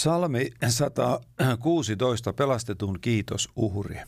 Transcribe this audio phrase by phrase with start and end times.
[0.00, 4.00] Salmi 116 pelastetun kiitos uhri.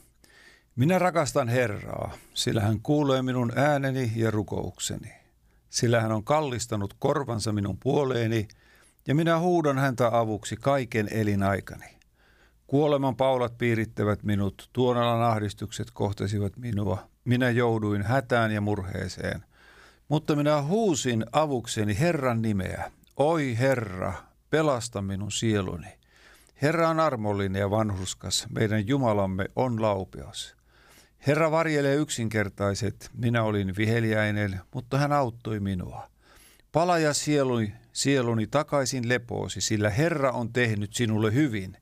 [0.77, 5.13] Minä rakastan Herraa, sillä hän kuulee minun ääneni ja rukoukseni.
[5.71, 8.49] Sillä hän on kallistanut korvansa minun puoleeni,
[9.09, 11.99] ja minä huudan häntä avuksi kaiken elinaikani.
[12.67, 17.09] Kuoleman paulat piirittävät minut, tuonalan ahdistukset kohtasivat minua.
[17.25, 19.45] Minä jouduin hätään ja murheeseen.
[20.09, 22.93] Mutta minä huusin avukseni Herran nimeä.
[23.17, 25.87] Oi Herra, pelasta minun sieluni.
[26.63, 30.57] Herra on armollinen ja vanhuskas, meidän Jumalamme on laupeas.
[31.27, 36.09] Herra varjelee yksinkertaiset, minä olin viheliäinen, mutta hän auttoi minua.
[36.73, 41.77] Palaja sieluni, sieluni takaisin lepoosi, sillä Herra on tehnyt sinulle hyvin,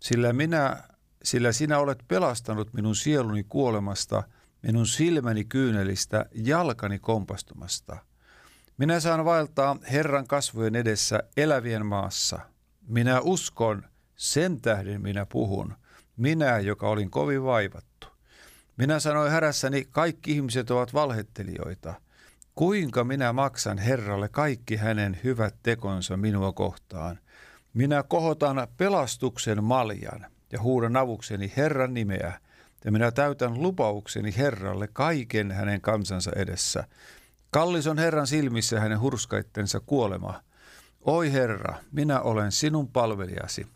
[0.00, 0.82] sillä, minä,
[1.24, 4.22] sillä sinä olet pelastanut minun sieluni kuolemasta,
[4.62, 7.96] minun silmäni kyynelistä, jalkani kompastumasta–
[8.78, 12.38] minä saan vaeltaa Herran kasvojen edessä elävien maassa.
[12.88, 13.84] Minä uskon,
[14.16, 15.74] sen tähden minä puhun.
[16.16, 18.06] Minä, joka olin kovin vaivattu.
[18.76, 21.94] Minä sanoin härässäni, kaikki ihmiset ovat valhettelijoita.
[22.54, 27.18] Kuinka minä maksan Herralle kaikki hänen hyvät tekonsa minua kohtaan?
[27.74, 32.40] Minä kohotan pelastuksen maljan ja huudan avukseni Herran nimeä,
[32.84, 36.84] ja minä täytän lupaukseni Herralle kaiken hänen kansansa edessä–
[37.54, 40.42] Kallis on Herran silmissä hänen hurskaittensa kuolema.
[41.00, 43.66] Oi Herra, minä olen sinun palvelijasi.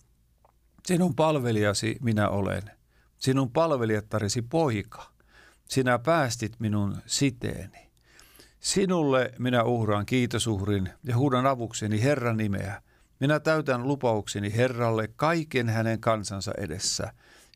[0.87, 2.63] Sinun palvelijasi minä olen.
[3.19, 5.11] Sinun palvelijattarisi poika.
[5.69, 7.91] Sinä päästit minun siteeni.
[8.61, 12.83] Sinulle minä uhraan kiitosuhrin ja huudan avukseni Herran nimeä.
[13.21, 17.13] Minä täytän lupaukseni Herralle kaiken hänen kansansa edessä.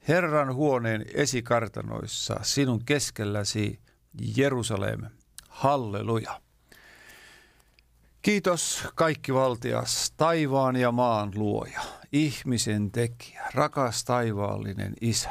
[0.08, 3.80] Herran huoneen esikartanoissa sinun keskelläsi
[4.36, 5.00] Jerusalem.
[5.52, 6.40] Halleluja.
[8.22, 11.80] Kiitos kaikki valtias, taivaan ja maan luoja,
[12.12, 15.30] ihmisen tekijä, rakas taivaallinen isä,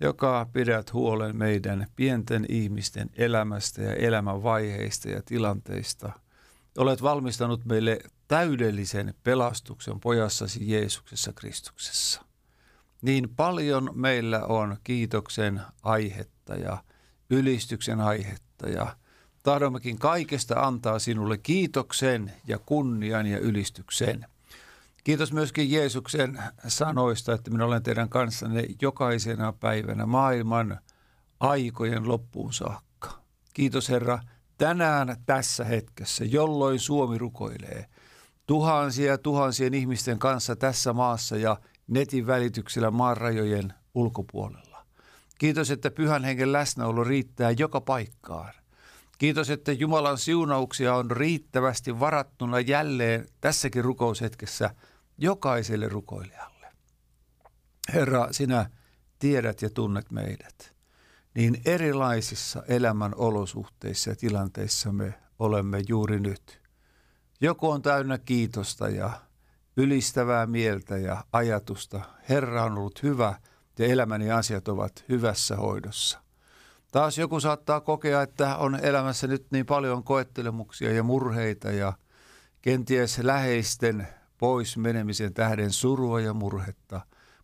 [0.00, 6.12] joka pidät huolen meidän pienten ihmisten elämästä ja elämän vaiheista ja tilanteista.
[6.78, 12.22] Olet valmistanut meille täydellisen pelastuksen pojassasi Jeesuksessa Kristuksessa.
[13.02, 16.84] Niin paljon meillä on kiitoksen aihetta ja
[17.30, 18.96] ylistyksen aihetta ja
[19.42, 24.26] tahdommekin kaikesta antaa sinulle kiitoksen ja kunnian ja ylistyksen.
[25.04, 26.38] Kiitos myöskin Jeesuksen
[26.68, 30.78] sanoista, että minä olen teidän kanssanne jokaisena päivänä maailman
[31.40, 33.18] aikojen loppuun saakka.
[33.54, 34.18] Kiitos Herra
[34.58, 37.86] tänään tässä hetkessä, jolloin Suomi rukoilee
[38.46, 44.86] tuhansia ja tuhansien ihmisten kanssa tässä maassa ja netin välityksellä maan rajojen ulkopuolella.
[45.38, 48.54] Kiitos, että pyhän hengen läsnäolo riittää joka paikkaan.
[49.22, 54.74] Kiitos, että Jumalan siunauksia on riittävästi varattuna jälleen tässäkin rukoushetkessä
[55.18, 56.66] jokaiselle rukoilijalle.
[57.92, 58.70] Herra, sinä
[59.18, 60.74] tiedät ja tunnet meidät.
[61.34, 66.60] Niin erilaisissa elämän olosuhteissa ja tilanteissa me olemme juuri nyt.
[67.40, 69.10] Joku on täynnä kiitosta ja
[69.76, 72.00] ylistävää mieltä ja ajatusta.
[72.28, 73.34] Herra on ollut hyvä
[73.78, 76.21] ja elämäni asiat ovat hyvässä hoidossa.
[76.92, 81.92] Taas joku saattaa kokea, että on elämässä nyt niin paljon koettelemuksia ja murheita ja
[82.62, 84.08] kenties läheisten
[84.38, 87.00] pois menemisen tähden surua ja murhetta.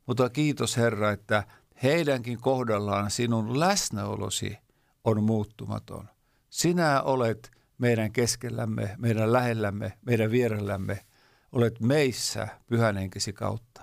[0.06, 1.44] Mutta kiitos Herra, että
[1.82, 4.58] heidänkin kohdallaan sinun läsnäolosi
[5.04, 6.08] on muuttumaton.
[6.50, 11.04] Sinä olet meidän keskellämme, meidän lähellämme, meidän vierellämme.
[11.52, 13.82] Olet meissä pyhän henkesi kautta.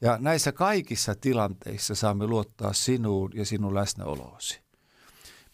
[0.00, 4.61] Ja näissä kaikissa tilanteissa saamme luottaa sinuun ja sinun läsnäoloosi.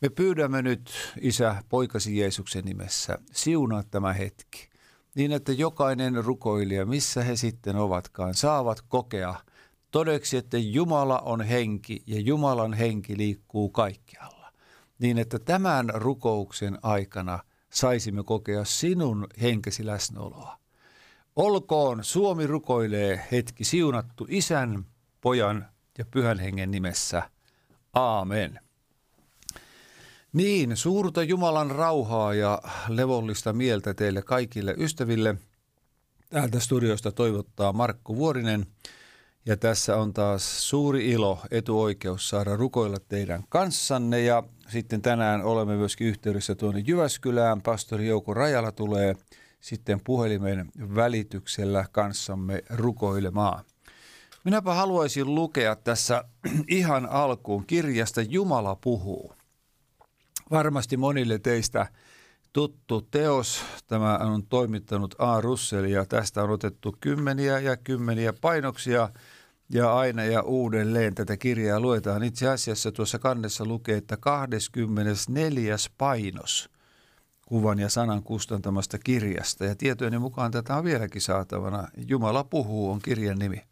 [0.01, 0.91] Me pyydämme nyt,
[1.21, 4.69] Isä, poikasi Jeesuksen nimessä, siunaa tämä hetki.
[5.15, 9.35] niin että jokainen rukoilija, missä he sitten ovatkaan, saavat kokea
[9.91, 14.53] todeksi, että Jumala on henki ja Jumalan henki liikkuu kaikkialla.
[14.99, 17.39] Niin että tämän rukouksen aikana
[17.71, 20.59] saisimme kokea sinun henkesi läsnäoloa.
[21.37, 24.85] Olkoon Suomi rukoilee hetki siunattu isän,
[25.21, 25.67] pojan
[25.99, 27.31] ja pyhän hengen nimessä.
[27.95, 28.61] Aamen.
[30.33, 35.35] Niin, suurta Jumalan rauhaa ja levollista mieltä teille kaikille ystäville.
[36.31, 38.67] Täältä studiosta toivottaa Markku Vuorinen.
[39.47, 44.21] Ja tässä on taas suuri ilo, etuoikeus saada rukoilla teidän kanssanne.
[44.21, 47.63] Ja sitten tänään olemme myöskin yhteydessä tuonne Jyväskylään.
[47.63, 49.15] Pastori Jouko Rajala tulee
[49.61, 53.65] sitten puhelimen välityksellä kanssamme rukoilemaan.
[54.45, 56.25] Minäpä haluaisin lukea tässä
[56.69, 59.38] ihan alkuun kirjasta Jumala puhuu.
[60.51, 61.87] Varmasti monille teistä
[62.53, 63.63] tuttu teos.
[63.87, 65.41] Tämä on toimittanut A.
[65.41, 69.09] Russell ja tästä on otettu kymmeniä ja kymmeniä painoksia
[69.71, 72.23] ja aina ja uudelleen tätä kirjaa luetaan.
[72.23, 75.77] Itse asiassa tuossa kannessa lukee, että 24.
[75.99, 76.71] painos
[77.47, 79.65] kuvan ja sanan kustantamasta kirjasta.
[79.65, 81.89] Ja tietojeni mukaan tätä on vieläkin saatavana.
[82.09, 83.63] Jumala puhuu on kirjan nimi.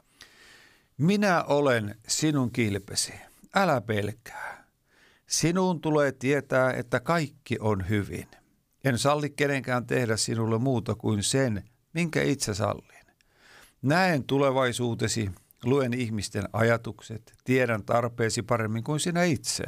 [0.98, 3.14] Minä olen sinun kilpesi.
[3.54, 4.65] Älä pelkää.
[5.26, 8.26] Sinun tulee tietää, että kaikki on hyvin.
[8.84, 13.06] En salli kenenkään tehdä sinulle muuta kuin sen, minkä itse sallin.
[13.82, 15.30] Näen tulevaisuutesi,
[15.64, 19.64] luen ihmisten ajatukset, tiedän tarpeesi paremmin kuin sinä itse.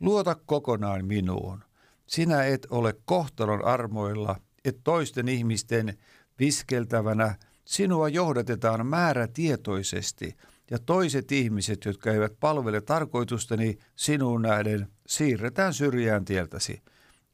[0.00, 1.64] Luota kokonaan minuun.
[2.06, 5.98] Sinä et ole kohtalon armoilla, et toisten ihmisten
[6.38, 7.34] viskeltävänä.
[7.64, 10.36] Sinua johdatetaan määrätietoisesti–
[10.70, 16.82] ja toiset ihmiset, jotka eivät palvele tarkoitustani sinuun nähden, siirretään syrjään tieltäsi.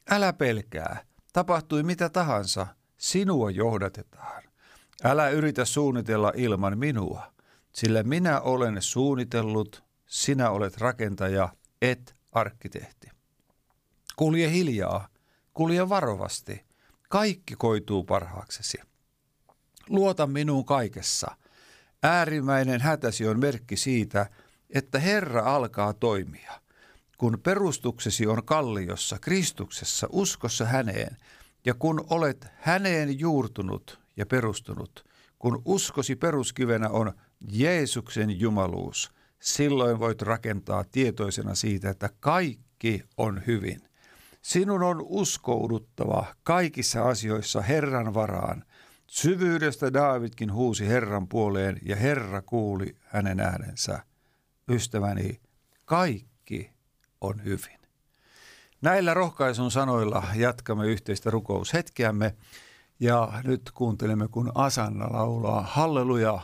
[0.09, 2.67] Älä pelkää, tapahtui mitä tahansa,
[2.97, 4.43] sinua johdatetaan.
[5.03, 7.33] Älä yritä suunnitella ilman minua,
[7.73, 11.49] sillä minä olen suunnitellut, sinä olet rakentaja,
[11.81, 13.07] et arkkitehti.
[14.15, 15.07] Kulje hiljaa,
[15.53, 16.65] kulje varovasti,
[17.09, 18.77] kaikki koituu parhaaksesi.
[19.89, 21.27] Luota minuun kaikessa–
[22.03, 24.29] Äärimmäinen hätäsi on merkki siitä,
[24.69, 26.51] että Herra alkaa toimia.
[27.17, 31.17] Kun perustuksesi on kalliossa, Kristuksessa, uskossa häneen,
[31.65, 35.05] ja kun olet häneen juurtunut ja perustunut,
[35.39, 37.13] kun uskosi peruskivenä on
[37.51, 43.81] Jeesuksen jumaluus, silloin voit rakentaa tietoisena siitä, että kaikki on hyvin.
[44.41, 48.63] Sinun on uskouduttava kaikissa asioissa Herran varaan–
[49.07, 54.03] Syvyydestä Daavidkin huusi Herran puoleen ja Herra kuuli hänen äänensä.
[54.69, 55.41] Ystäväni,
[55.85, 56.71] kaikki
[57.21, 57.79] on hyvin.
[58.81, 62.35] Näillä rohkaisun sanoilla jatkamme yhteistä rukoushetkeämme
[62.99, 66.39] ja nyt kuuntelemme, kun Asanna laulaa Halleluja,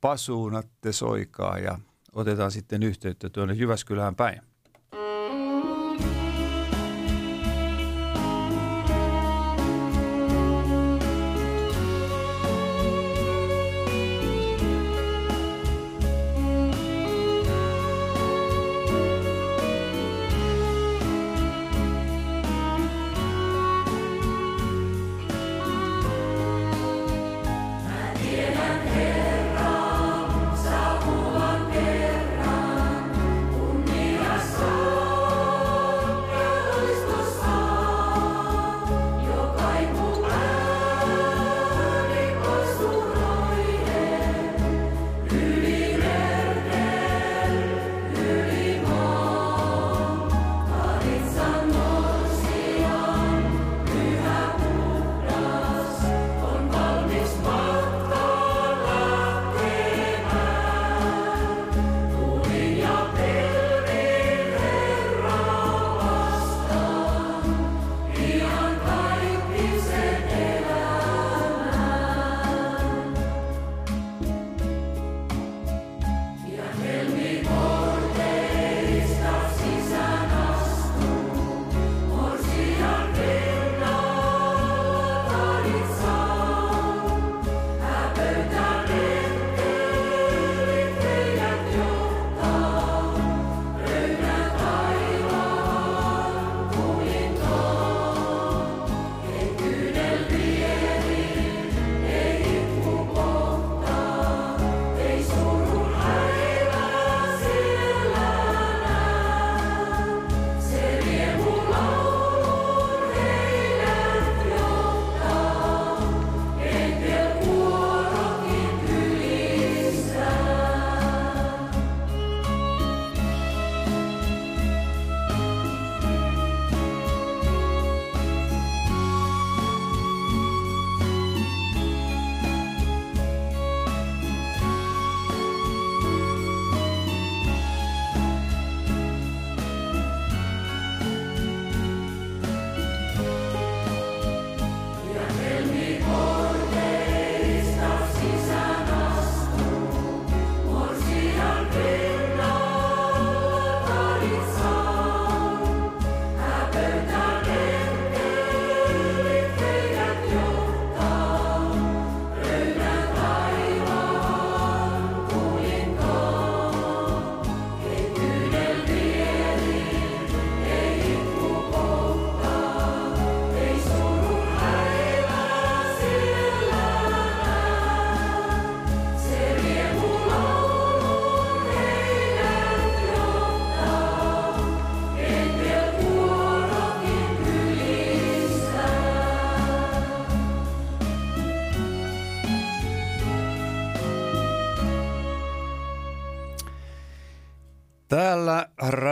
[0.00, 1.78] pasuunatte soikaa ja
[2.12, 4.42] otetaan sitten yhteyttä tuonne Jyväskylään päin.
[4.90, 6.29] Täällä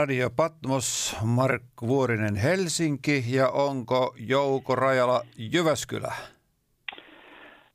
[0.09, 6.13] Radio Patmos, Mark Vuorinen Helsinki ja onko Jouko Rajala Jyväskylä?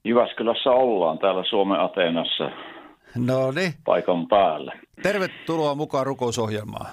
[0.05, 2.50] Jyväskylässä ollaan täällä Suomen Ateenassa
[3.17, 3.73] no niin.
[3.85, 4.73] paikan päällä.
[5.03, 6.87] Tervetuloa mukaan rukousohjelmaan.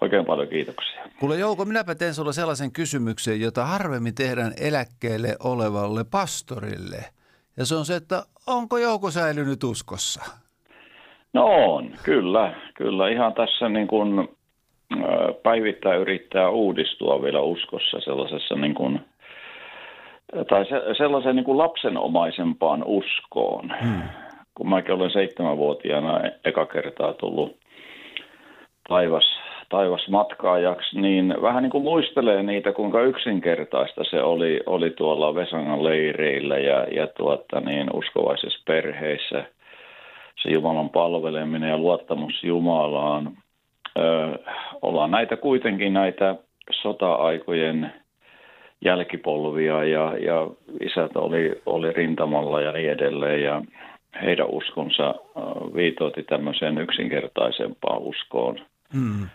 [0.00, 1.08] Oikein paljon kiitoksia.
[1.20, 7.04] Kuule Jouko, minäpä teen sulle sellaisen kysymyksen, jota harvemmin tehdään eläkkeelle olevalle pastorille.
[7.56, 10.24] Ja se on se, että onko Jouko säilynyt uskossa?
[11.32, 12.54] No on, kyllä.
[12.74, 14.28] Kyllä ihan tässä niin kuin
[15.42, 19.00] päivittäin yrittää uudistua vielä uskossa sellaisessa niin kuin,
[20.48, 23.72] tai se, sellaisen niin kuin lapsenomaisempaan uskoon.
[23.82, 24.02] Hmm.
[24.54, 27.56] Kun mäkin olen seitsemänvuotiaana eka kertaa tullut
[28.88, 29.24] taivas,
[29.68, 35.84] taivas matkaajaksi, niin vähän niin kuin muistelee niitä, kuinka yksinkertaista se oli, oli tuolla Vesangan
[35.84, 39.44] leireillä ja, ja tuota, niin uskovaisissa perheissä–
[40.44, 43.36] se Jumalan palveleminen ja luottamus Jumalaan.
[43.98, 44.38] Ö,
[44.82, 46.36] ollaan näitä kuitenkin näitä
[46.70, 47.92] sota-aikojen
[48.84, 53.62] jälkipolvia ja, ja isät oli, oli rintamalla ja niin edelleen ja
[54.22, 55.14] heidän uskonsa
[55.74, 58.58] viitoiti tämmöiseen yksinkertaisempaan uskoon.
[58.92, 59.28] Mm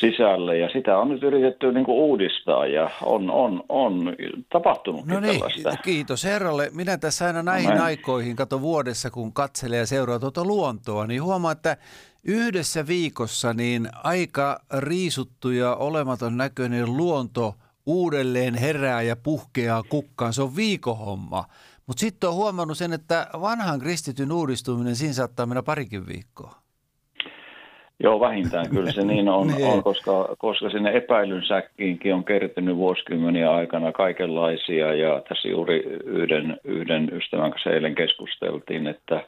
[0.00, 4.14] sisälle ja sitä on nyt yritetty niin kuin uudistaa ja on, on, on
[4.52, 5.76] tapahtunut No niin, tällaista.
[5.82, 6.70] kiitos herralle.
[6.74, 11.22] Minä tässä aina näihin no, aikoihin, kato vuodessa kun katselee ja seuraa tuota luontoa, niin
[11.22, 11.76] huomaa, että
[12.24, 17.54] yhdessä viikossa niin aika riisuttu ja olematon näköinen luonto
[17.86, 20.32] uudelleen herää ja puhkeaa kukkaan.
[20.32, 21.44] Se on viikohomma.
[21.86, 26.54] Mutta sitten on huomannut sen, että vanhan kristityn uudistuminen, siinä saattaa mennä parikin viikkoa.
[28.00, 29.66] Joo, vähintään kyllä se niin on, niin.
[29.66, 34.94] on koska, koska sinne epäilyn säkkiinkin on kertynyt vuosikymmeniä aikana kaikenlaisia.
[34.94, 39.24] Ja tässä juuri yhden, yhden ystävän kanssa eilen keskusteltiin, että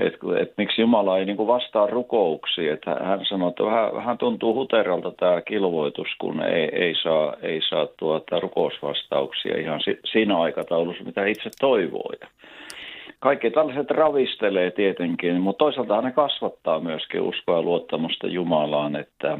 [0.00, 2.72] että et miksi Jumala ei niin kuin vastaa rukouksiin.
[2.72, 7.60] Että hän sanoi, että vähän, vähän tuntuu huteralta tämä kilvoitus, kun ei, ei saa, ei
[7.68, 12.12] saa tuota rukousvastauksia ihan si, siinä aikataulussa, mitä itse toivoo.
[12.20, 12.28] Ja
[13.18, 19.38] kaikki tällaiset ravistelee tietenkin, mutta toisaalta ne kasvattaa myöskin uskoa ja luottamusta Jumalaan, että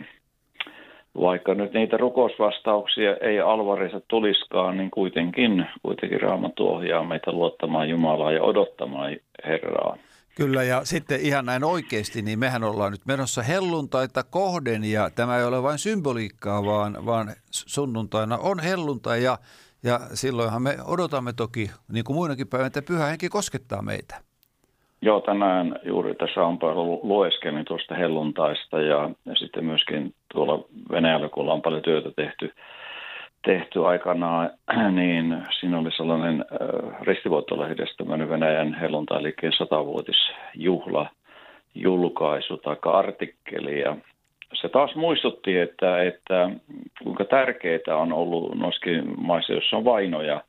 [1.21, 8.33] vaikka nyt niitä rukousvastauksia ei alvarissa tuliskaan, niin kuitenkin, kuitenkin Raamattu ohjaa meitä luottamaan Jumalaa
[8.33, 9.97] ja odottamaan Herraa.
[10.37, 15.38] Kyllä ja sitten ihan näin oikeasti, niin mehän ollaan nyt menossa helluntaita kohden ja tämä
[15.38, 19.38] ei ole vain symboliikkaa, vaan, vaan sunnuntaina on helluntai ja
[19.85, 24.14] ja silloinhan me odotamme toki, niin kuin muinakin päivänä, että pyhä henki koskettaa meitä.
[25.02, 31.28] Joo, tänään juuri tässä on paljon lueskelin tuosta helluntaista ja, ja sitten myöskin tuolla Venäjällä,
[31.28, 32.52] kun ollaan paljon työtä tehty,
[33.47, 34.50] tehty aikanaan,
[35.00, 41.11] niin siinä oli sellainen äh, ristivoittolehdestä Venäjän helluntailiikkeen satavuotisjuhla
[41.75, 43.97] julkaisu tai artikkeli ja
[44.55, 46.50] se taas muistutti, että, että
[47.03, 50.41] kuinka tärkeää on ollut noissakin maissa, joissa on vainoja,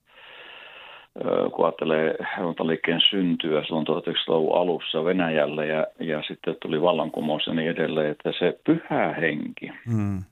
[1.51, 7.70] kun ajattelee heuntaliikkeen syntyä silloin 1900-luvun alussa Venäjällä ja, ja sitten tuli vallankumous ja niin
[7.70, 10.24] edelleen, että se pyhä henki hmm.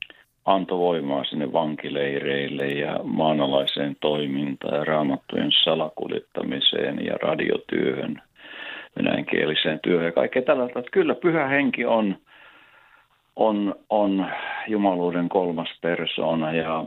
[0.45, 8.21] Antoi voimaa sinne vankileireille ja maanalaiseen toimintaan ja raamattujen salakuljettamiseen ja radiotyöhön,
[8.97, 10.79] venäjänkieliseen työhön ja kaikkea tällaista.
[10.79, 12.15] Että kyllä pyhä henki on–
[13.35, 14.25] on, on
[14.67, 16.85] jumaluuden kolmas persoona ja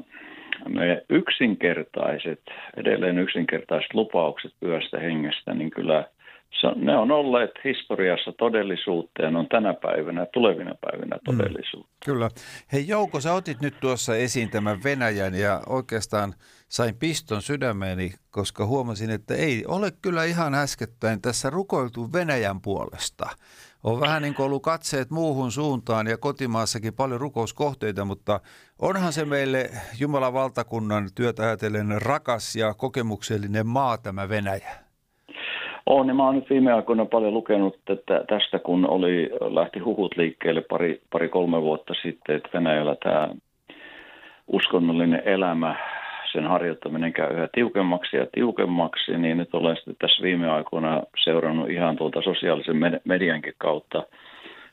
[0.68, 2.40] me yksinkertaiset,
[2.76, 6.04] edelleen yksinkertaiset lupaukset pyöstä hengestä, niin kyllä
[6.76, 11.92] ne on olleet historiassa todellisuutta ja ne on tänä päivänä ja tulevina päivinä todellisuutta.
[11.92, 12.30] Mm, kyllä.
[12.72, 16.34] Hei Jouko, sä otit nyt tuossa esiin tämän Venäjän ja oikeastaan
[16.68, 23.26] sain piston sydämeeni, koska huomasin, että ei ole kyllä ihan äskettäin tässä rukoiltu Venäjän puolesta
[23.84, 28.40] on vähän niin kuin ollut katseet muuhun suuntaan ja kotimaassakin paljon rukouskohteita, mutta
[28.78, 34.87] onhan se meille Jumalan valtakunnan työtä ajatellen rakas ja kokemuksellinen maa tämä Venäjä.
[35.86, 40.16] On, niin mä oon nyt viime aikoina paljon lukenut että tästä, kun oli, lähti huhut
[40.16, 43.28] liikkeelle pari, pari kolme vuotta sitten, että Venäjällä tämä
[44.46, 45.76] uskonnollinen elämä
[46.32, 51.70] sen harjoittaminen käy yhä tiukemmaksi ja tiukemmaksi, niin nyt olen sitten tässä viime aikoina seurannut
[51.70, 54.02] ihan tuolta sosiaalisen mediankin kautta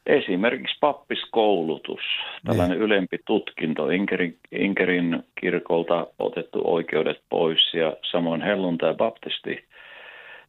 [0.06, 2.02] esimerkiksi pappiskoulutus,
[2.46, 2.86] tällainen niin.
[2.86, 9.66] ylempi tutkinto, Inkerin, Inkerin kirkolta otettu oikeudet pois ja samoin helluntai baptisti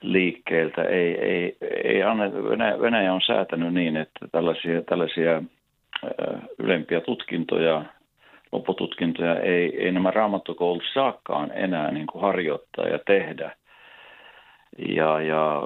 [0.03, 2.05] liikkeeltä ei, ei, ei
[2.49, 5.43] Venäjä, Venäjä on säätänyt niin, että tällaisia, tällaisia
[6.59, 7.85] ylempiä tutkintoja
[8.53, 13.57] loppututkintoja ei, ei nämä raamattukoulut saakaan enää niin kuin harjoittaa ja tehdä.
[14.89, 15.63] Ja, ja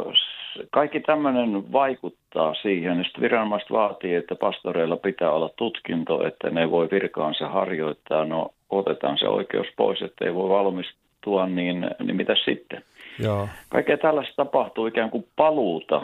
[0.70, 6.88] kaikki tämmöinen vaikuttaa siihen, sitten viranomaiset vaatii, että pastoreilla pitää olla tutkinto, että ne voi
[6.90, 8.24] virkaansa harjoittaa.
[8.24, 12.82] No otetaan se oikeus pois, että ei voi valmistua, niin, niin mitä sitten?
[13.22, 13.48] Joo.
[13.68, 16.02] Kaikkea tällaista tapahtuu ikään kuin paluuta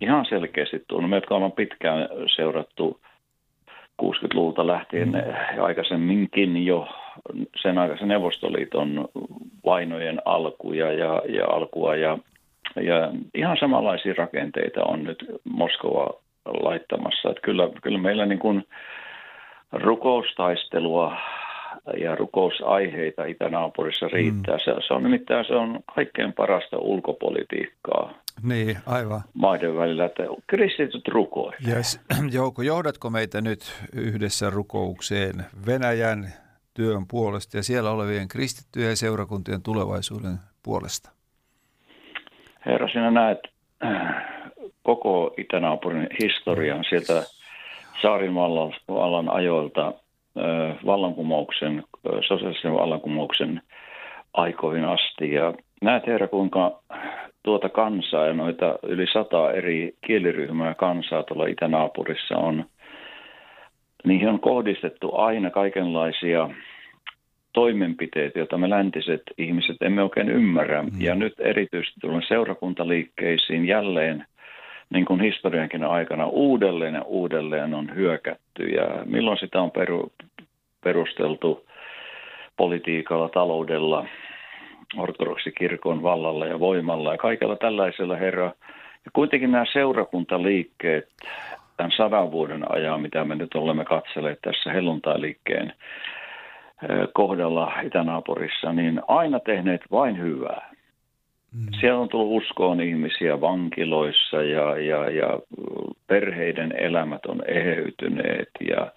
[0.00, 1.10] ihan selkeästi tuonut.
[1.10, 3.00] Me, jotka ollaan pitkään seurattu
[4.02, 5.62] 60-luvulta lähtien mm.
[5.62, 6.88] aikaisemminkin jo
[7.62, 9.08] sen aikaisen Neuvostoliiton
[9.64, 12.18] vainojen alkuja ja, ja alkua ja,
[12.76, 16.10] ja ihan samanlaisia rakenteita on nyt Moskova
[16.62, 17.30] laittamassa.
[17.30, 18.64] Että kyllä, kyllä meillä niin kuin
[19.72, 21.16] rukoustaistelua
[22.00, 24.56] ja rukousaiheita itänaapurissa riittää.
[24.56, 24.60] Mm.
[24.64, 28.14] Se, se on nimittäin se on kaikkein parasta ulkopolitiikkaa.
[28.42, 29.20] Niin, aivan.
[29.34, 31.58] Maiden välillä, että kristityt rukoilee.
[31.68, 32.00] Yes.
[32.38, 33.60] Jouko, johdatko meitä nyt
[33.92, 36.26] yhdessä rukoukseen Venäjän
[36.74, 41.10] työn puolesta ja siellä olevien kristittyjen ja seurakuntien tulevaisuuden puolesta?
[42.66, 43.38] Herra, sinä näet
[43.84, 44.24] äh,
[44.82, 47.22] koko itänaapurin historian sieltä
[48.02, 48.34] saarin
[48.88, 49.92] vallan ajoilta
[50.86, 51.82] vallankumouksen,
[52.28, 53.62] sosiaalisen vallankumouksen
[54.34, 55.32] aikoihin asti.
[55.32, 56.80] Ja näet Herra, kuinka
[57.42, 62.64] tuota kansaa ja noita yli sata eri kieliryhmää kansaa tuolla itänaapurissa on,
[64.04, 66.50] niihin on kohdistettu aina kaikenlaisia
[67.52, 70.82] toimenpiteitä, joita me läntiset ihmiset emme oikein ymmärrä.
[70.82, 70.88] Mm.
[70.98, 74.24] Ja nyt erityisesti tulen seurakuntaliikkeisiin jälleen–
[74.90, 80.12] niin kuin historiankin aikana uudelleen ja uudelleen on hyökätty ja milloin sitä on peru,
[80.86, 81.66] perusteltu
[82.56, 84.06] politiikalla, taloudella,
[84.96, 88.44] ortodoksikirkon vallalla ja voimalla ja kaikella tällaisella herra.
[89.04, 91.08] Ja kuitenkin nämä seurakuntaliikkeet
[91.76, 95.72] tämän sadan vuoden ajan, mitä me nyt olemme katselleet tässä helluntailiikkeen
[97.14, 100.70] kohdalla itänaapurissa, niin aina tehneet vain hyvää.
[101.52, 101.66] Mm.
[101.80, 105.40] Siellä on tullut uskoon ihmisiä vankiloissa ja, ja, ja
[106.06, 108.92] perheiden elämät on eheytyneet ja,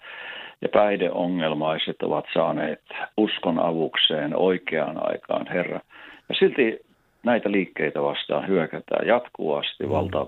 [0.62, 2.82] ja päihdeongelmaiset ovat saaneet
[3.16, 5.80] uskon avukseen oikeaan aikaan, Herra.
[6.28, 6.80] Ja silti
[7.22, 9.90] näitä liikkeitä vastaan hyökätään jatkuvasti mm.
[9.90, 10.26] valtaa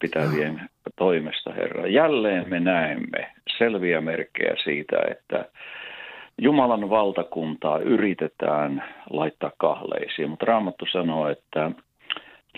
[0.00, 0.60] pitävien,
[0.96, 1.86] toimesta, Herra.
[1.86, 5.44] Jälleen me näemme selviä merkkejä siitä, että
[6.38, 11.70] Jumalan valtakuntaa yritetään laittaa kahleisiin, mutta Raamattu sanoo, että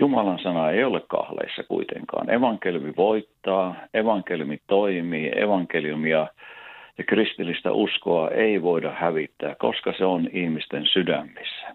[0.01, 2.31] Jumalan sana ei ole kahleissa kuitenkaan.
[2.31, 6.27] Evankeliumi voittaa, evankeliumi toimii, evankeliumia
[6.99, 11.67] ja kristillistä uskoa ei voida hävittää, koska se on ihmisten sydämissä.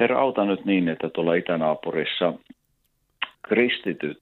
[0.00, 2.32] Herra, auta nyt niin, että tuolla itänaapurissa
[3.42, 4.18] kristityt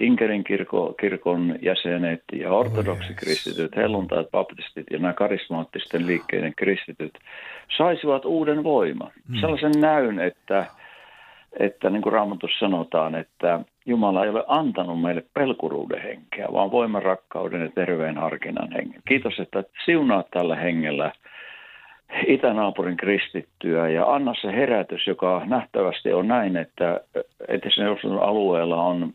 [0.00, 7.18] Inkerin kirko, kirkon jäsenet ja ortodoksikristityt, helluntaat, baptistit ja nämä karismaattisten liikkeiden kristityt
[7.76, 9.10] saisivat uuden voiman.
[9.28, 9.40] Hmm.
[9.40, 10.66] Sellaisen näyn, että,
[11.58, 17.02] että niin kuin Raamatus sanotaan, että Jumala ei ole antanut meille pelkuruuden henkeä, vaan voiman,
[17.02, 19.02] rakkauden ja terveen harkinnan hengen.
[19.08, 21.12] Kiitos, että siunaat tällä hengellä
[22.26, 27.00] itänaapurin kristittyä ja anna se herätys, joka nähtävästi on näin, että
[27.48, 27.86] etisen
[28.20, 29.14] alueella on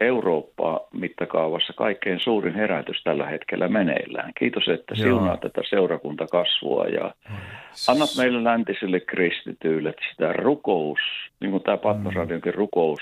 [0.00, 4.32] Eurooppaa mittakaavassa kaikkein suurin herätys tällä hetkellä meneillään.
[4.38, 5.02] Kiitos, että Joo.
[5.02, 7.14] siunaa tätä seurakuntakasvua ja
[7.88, 10.98] annat meille läntisille kristityille sitä rukous,
[11.40, 13.00] niin kuin tämä Patmosradionkin rukous,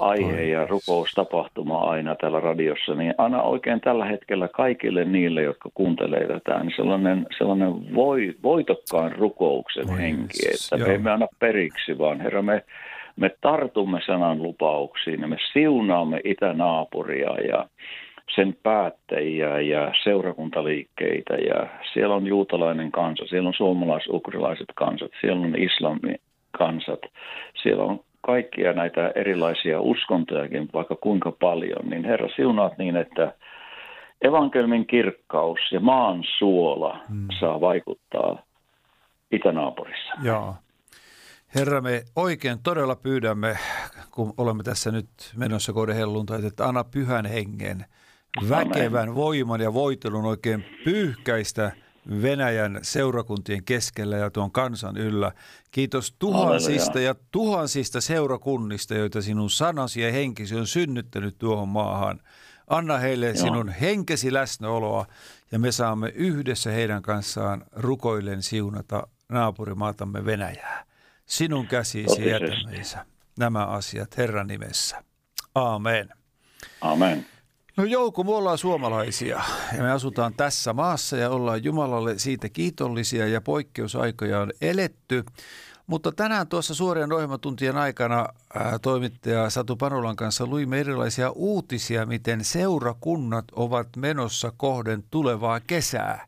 [0.00, 6.26] aihe ja rukoustapahtuma aina täällä radiossa, niin anna oikein tällä hetkellä kaikille niille, jotka kuuntelee
[6.26, 10.88] tätä, niin sellainen, sellainen voi, voitokkaan rukouksen Oi, henki, että Joo.
[10.88, 12.64] me emme anna periksi, vaan Herra, me
[13.16, 17.68] me tartumme sanan lupauksiin ja me siunaamme itänaapuria ja
[18.34, 25.58] sen päättäjiä ja seurakuntaliikkeitä ja siellä on juutalainen kansa, siellä on suomalais-ukrilaiset kansat, siellä on
[25.58, 26.14] islami
[26.58, 27.00] kansat,
[27.62, 33.34] siellä on kaikkia näitä erilaisia uskontojakin vaikka kuinka paljon, niin Herra siunaat niin, että
[34.22, 37.28] evankelmin kirkkaus ja maan suola hmm.
[37.40, 38.42] saa vaikuttaa
[39.32, 40.12] itänaapurissa.
[40.22, 40.54] Joo.
[41.54, 43.56] Herra, me oikein todella pyydämme,
[44.10, 47.84] kun olemme tässä nyt menossa kohden helluntaita, että anna pyhän hengen,
[48.48, 51.72] väkevän voiman ja voitelun oikein pyyhkäistä
[52.22, 55.32] Venäjän seurakuntien keskellä ja tuon kansan yllä.
[55.70, 62.20] Kiitos tuhansista ja tuhansista seurakunnista, joita sinun sanasi ja henkisi on synnyttänyt tuohon maahan.
[62.66, 63.36] Anna heille Joo.
[63.36, 65.06] sinun henkesi läsnäoloa
[65.52, 70.84] ja me saamme yhdessä heidän kanssaan rukoillen siunata naapurimaatamme Venäjää.
[71.26, 73.06] Sinun käsisi jätämme, Isä,
[73.38, 75.04] nämä asiat Herran nimessä.
[75.54, 76.08] Aamen.
[76.80, 77.26] Amen.
[77.80, 79.42] No Jouko, me ollaan suomalaisia
[79.76, 85.24] ja me asutaan tässä maassa ja ollaan Jumalalle siitä kiitollisia ja poikkeusaikoja on eletty.
[85.86, 92.44] Mutta tänään tuossa suorien ohjelmatuntien aikana ää, toimittaja Satu Panulan kanssa luimme erilaisia uutisia, miten
[92.44, 96.26] seurakunnat ovat menossa kohden tulevaa kesää.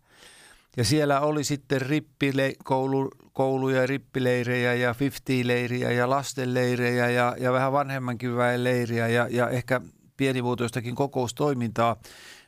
[0.76, 8.36] Ja siellä oli sitten rippikoulu, kouluja, rippileirejä ja 50-leiriä ja lastenleirejä ja, ja vähän vanhemmankin
[8.36, 9.80] väen leiriä ja, ja ehkä
[10.22, 11.96] pienimuotoistakin kokoustoimintaa.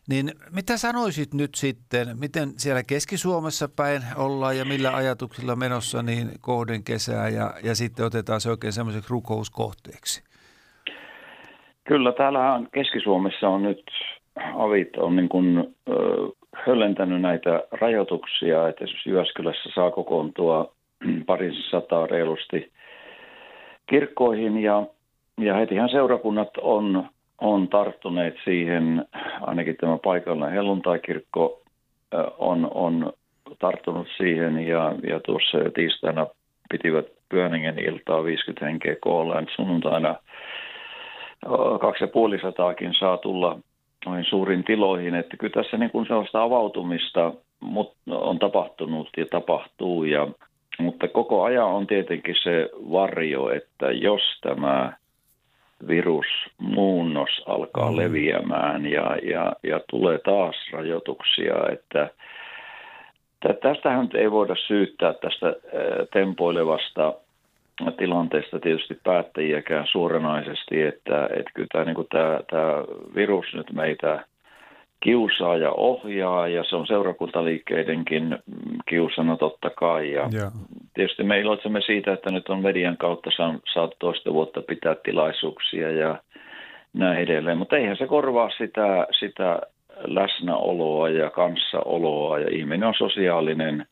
[0.08, 6.26] Niin mitä sanoisit nyt sitten, miten siellä Keski-Suomessa päin ollaan ja millä ajatuksilla menossa niin
[6.40, 10.24] kohden kesää ja, ja sitten otetaan se oikein semmoiseksi rukouskohteeksi?
[11.84, 13.82] Kyllä, täällä Keski-Suomessa on nyt
[14.54, 15.92] avit on niin kuin, ö,
[16.66, 20.72] höllentänyt näitä rajoituksia, että jos Jyväskylässä saa kokoontua
[21.26, 22.72] parin sataa reilusti
[23.86, 24.86] kirkkoihin ja,
[25.40, 27.08] ja hetihän seurakunnat on
[27.40, 29.06] on tarttuneet siihen,
[29.40, 31.62] ainakin tämä paikallinen helluntaikirkko
[32.38, 33.12] on, on
[33.58, 36.26] tarttunut siihen ja, ja tuossa tiistaina
[36.70, 40.14] pitivät pyhänengen iltaa 50 henkeä koolla, sunnuntaina
[41.80, 43.58] kaksi ja puoli sataakin saa tulla
[44.06, 47.32] noin suurin tiloihin, että kyllä tässä niin kuin sellaista avautumista
[48.06, 50.28] on tapahtunut ja tapahtuu, ja,
[50.78, 54.92] mutta koko ajan on tietenkin se varjo, että jos tämä
[55.88, 57.96] virusmuunnos alkaa mm.
[57.96, 62.10] leviämään ja, ja, ja tulee taas rajoituksia, että
[63.62, 65.56] tästähän ei voida syyttää tästä
[66.12, 67.14] tempoilevasta
[67.96, 74.24] tilanteesta tietysti päättäjiäkään suoranaisesti, että, että kyllä tämä, niin tämä, tämä virus nyt meitä
[75.04, 78.38] kiusaa ja ohjaa ja se on seurakuntaliikkeidenkin
[78.88, 80.12] kiusana totta kai.
[80.12, 80.52] Ja yeah.
[80.94, 83.30] Tietysti me iloitsemme siitä, että nyt on median kautta
[83.74, 86.18] saatu toista vuotta pitää tilaisuuksia ja
[86.92, 89.60] näin edelleen, mutta eihän se korvaa sitä, sitä
[90.06, 93.86] läsnäoloa ja kanssaoloa ja ihminen on sosiaalinen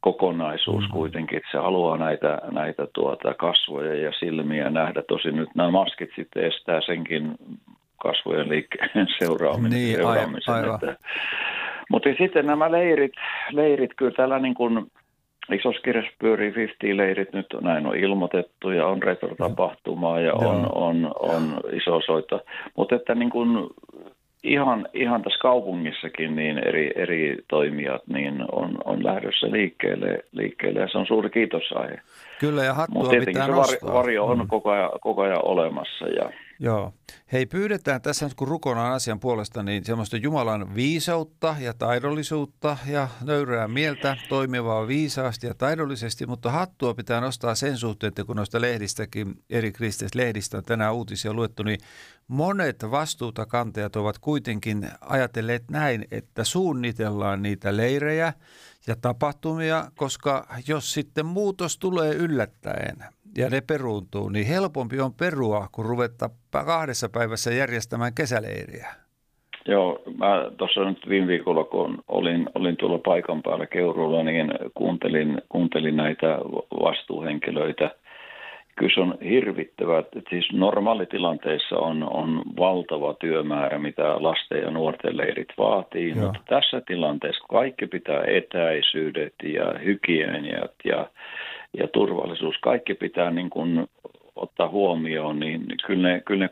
[0.00, 0.92] kokonaisuus mm-hmm.
[0.92, 5.02] kuitenkin, että se haluaa näitä, näitä tuota kasvoja ja silmiä nähdä.
[5.02, 7.34] Tosin nyt nämä maskit sitten estää senkin
[8.04, 9.70] kasvojen liikkeen seuraaminen.
[9.70, 10.54] Niin, seuraamisen.
[10.54, 10.74] Aivan.
[10.74, 10.96] Että,
[11.90, 13.12] mutta sitten nämä leirit,
[13.52, 14.86] leirit kyllä täällä niin kuin
[15.52, 21.60] isossa kirjassa pyörii 50-leirit, nyt näin on ilmoitettu ja on retrotapahtumaa ja on, on, on
[21.72, 22.40] iso soitto.
[22.76, 23.70] Mutta että niin kuin
[24.44, 30.88] ihan, ihan tässä kaupungissakin niin eri, eri toimijat niin on, on lähdössä liikkeelle, liikkeelle ja
[30.88, 32.00] se on suuri kiitosaihe.
[32.40, 34.48] Kyllä ja hattua Mutta pitää se varjo on mm.
[34.48, 36.92] koko, ajan, koko ajan olemassa ja Joo.
[37.32, 43.08] Hei, pyydetään tässä nyt kun rukonaan asian puolesta, niin semmoista Jumalan viisautta ja taidollisuutta ja
[43.24, 48.60] nöyrää mieltä toimivaa viisaasti ja taidollisesti, mutta hattua pitää nostaa sen suhteen, että kun noista
[48.60, 49.72] lehdistäkin, eri
[50.14, 51.80] lehdistä on tänään uutisia luettu, niin
[52.28, 58.32] monet vastuuta kantajat ovat kuitenkin ajatelleet näin, että suunnitellaan niitä leirejä
[58.86, 65.68] ja tapahtumia, koska jos sitten muutos tulee yllättäen, ja ne peruuntuu, niin helpompi on perua,
[65.72, 66.30] kun ruvetta
[66.66, 69.04] kahdessa päivässä järjestämään kesäleiriä.
[69.68, 75.42] Joo, mä tuossa nyt viime viikolla, kun olin, olin tuolla paikan päällä Keurulla, niin kuuntelin,
[75.48, 76.38] kuuntelin näitä
[76.82, 77.90] vastuuhenkilöitä.
[78.76, 85.16] Kyllä se on hirvittävä, että siis normaalitilanteissa on, on valtava työmäärä, mitä lasten ja nuorten
[85.16, 86.24] leirit vaatii, Joo.
[86.24, 91.06] mutta tässä tilanteessa kaikki pitää etäisyydet ja hygieniat ja
[91.78, 93.88] ja turvallisuus, kaikki pitää niin kuin
[94.36, 96.50] ottaa huomioon, niin kyllä ne, kyllä ne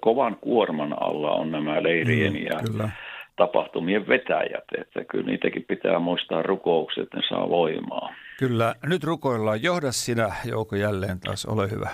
[0.00, 2.90] kovan kuorman alla on nämä leirien mm, ja kyllä.
[3.36, 8.14] tapahtumien vetäjät, että kyllä niitäkin pitää muistaa rukoukset, että ne saa voimaa.
[8.38, 9.62] Kyllä, nyt rukoillaan.
[9.62, 11.90] Johda sinä Jouko jälleen taas, ole hyvä.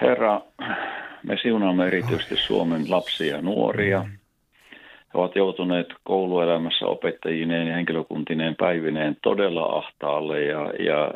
[0.00, 0.40] Herra,
[1.22, 4.02] me siunaamme erityisesti Suomen lapsia ja nuoria.
[4.02, 4.19] Mm.
[5.14, 11.10] He ovat joutuneet kouluelämässä opettajineen ja henkilökuntineen päivineen todella ahtaalle ja, ja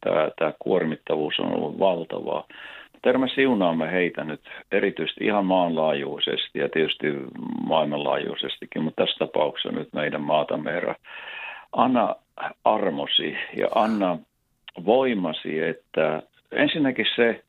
[0.00, 2.44] tämä, tämä kuormittavuus on ollut valtavaa.
[2.92, 4.40] Mutta me siunaamme heitä nyt
[4.72, 7.06] erityisesti ihan maanlaajuisesti ja tietysti
[7.66, 10.94] maailmanlaajuisestikin, mutta tässä tapauksessa nyt meidän maatamme herra.
[11.72, 12.14] Anna
[12.64, 14.18] armosi ja anna
[14.84, 17.44] voimasi, että ensinnäkin se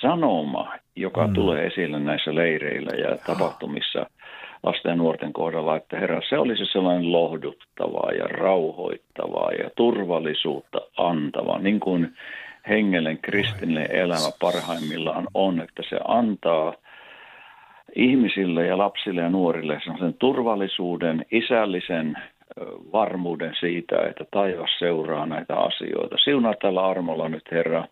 [0.00, 1.34] sanoma, joka mm.
[1.34, 4.06] tulee esille näissä leireillä ja tapahtumissa–
[4.64, 11.58] lasten ja nuorten kohdalla, että herra, se olisi sellainen lohduttavaa ja rauhoittavaa ja turvallisuutta antava,
[11.58, 12.14] niin kuin
[12.68, 16.74] hengellen kristillinen elämä parhaimmillaan on, että se antaa
[17.96, 22.16] ihmisille ja lapsille ja nuorille sellaisen turvallisuuden, isällisen
[22.92, 26.16] varmuuden siitä, että taivas seuraa näitä asioita.
[26.24, 27.84] Siunaa tällä armolla nyt, Herra,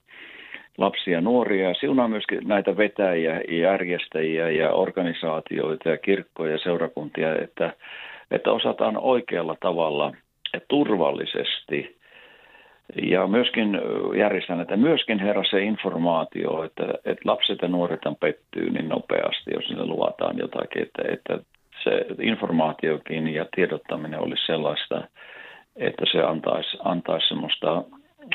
[0.78, 7.72] lapsia ja nuoria siunaa myöskin näitä vetäjiä, järjestäjiä ja organisaatioita ja kirkkoja ja seurakuntia, että,
[8.30, 10.12] että osataan oikealla tavalla
[10.52, 11.96] ja turvallisesti
[13.02, 13.78] ja myöskin
[14.18, 19.68] järjestän, että myöskin herra se informaatio, että, että lapset ja nuoret pettyy niin nopeasti, jos
[19.68, 21.38] niille luvataan jotakin, että, että
[21.84, 25.02] se informaatiokin ja tiedottaminen olisi sellaista,
[25.76, 27.82] että se antaisi, antaisi semmoista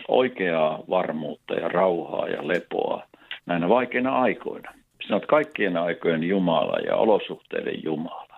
[0.08, 3.08] oikeaa varmuutta ja rauhaa ja lepoa
[3.46, 4.74] näinä vaikeina aikoina.
[5.04, 8.38] Sinä olet kaikkien aikojen Jumala ja olosuhteiden Jumala.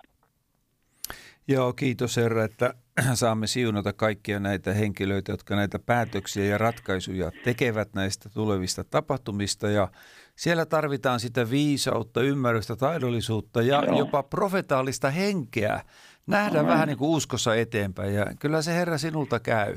[1.48, 2.74] Joo, kiitos Herra, että
[3.14, 9.70] saamme siunata kaikkia näitä henkilöitä, jotka näitä päätöksiä ja ratkaisuja tekevät näistä tulevista tapahtumista.
[9.70, 9.88] Ja
[10.36, 13.98] siellä tarvitaan sitä viisautta, ymmärrystä, taidollisuutta ja Joo.
[13.98, 15.80] jopa profetaalista henkeä.
[16.26, 16.72] Nähdään Amen.
[16.72, 19.76] vähän niin kuin uskossa eteenpäin ja kyllä se Herra sinulta käy.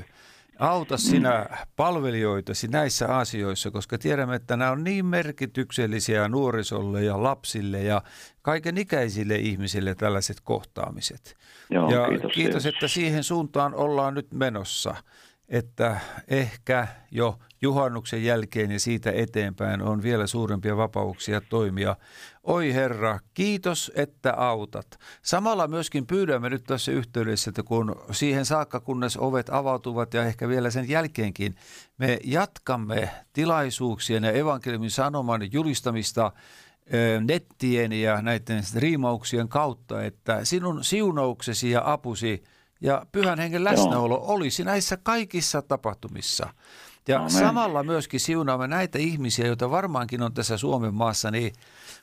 [0.58, 7.82] Auta sinä palvelijoitasi näissä asioissa, koska tiedämme, että nämä on niin merkityksellisiä nuorisolle ja lapsille
[7.82, 8.02] ja
[8.42, 11.36] kaiken ikäisille ihmisille tällaiset kohtaamiset.
[11.70, 14.94] Joo, ja kiitos, kiitos, että siihen suuntaan ollaan nyt menossa
[15.48, 21.96] että ehkä jo juhannuksen jälkeen ja siitä eteenpäin on vielä suurempia vapauksia toimia.
[22.42, 24.98] Oi Herra, kiitos, että autat.
[25.22, 30.48] Samalla myöskin pyydämme nyt tässä yhteydessä, että kun siihen saakka, kunnes ovet avautuvat ja ehkä
[30.48, 31.54] vielä sen jälkeenkin,
[31.98, 36.32] me jatkamme tilaisuuksien ja evankeliumin sanoman julistamista
[37.26, 42.42] nettien ja näiden striimauksien kautta, että sinun siunauksesi ja apusi–
[42.80, 44.24] ja pyhän hengen läsnäolo Joo.
[44.26, 46.48] olisi näissä kaikissa tapahtumissa.
[47.08, 47.30] Ja Amen.
[47.30, 51.52] samalla myöskin siunaamme näitä ihmisiä, joita varmaankin on tässä Suomen maassa, niin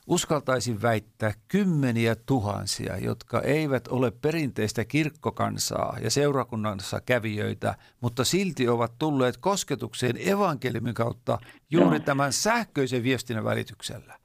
[0.07, 8.93] uskaltaisin väittää kymmeniä tuhansia, jotka eivät ole perinteistä kirkkokansaa ja seurakunnassa kävijöitä, mutta silti ovat
[8.99, 11.39] tulleet kosketukseen evankeliumin kautta
[11.71, 12.05] juuri Joo.
[12.05, 14.17] tämän sähköisen viestinnän välityksellä.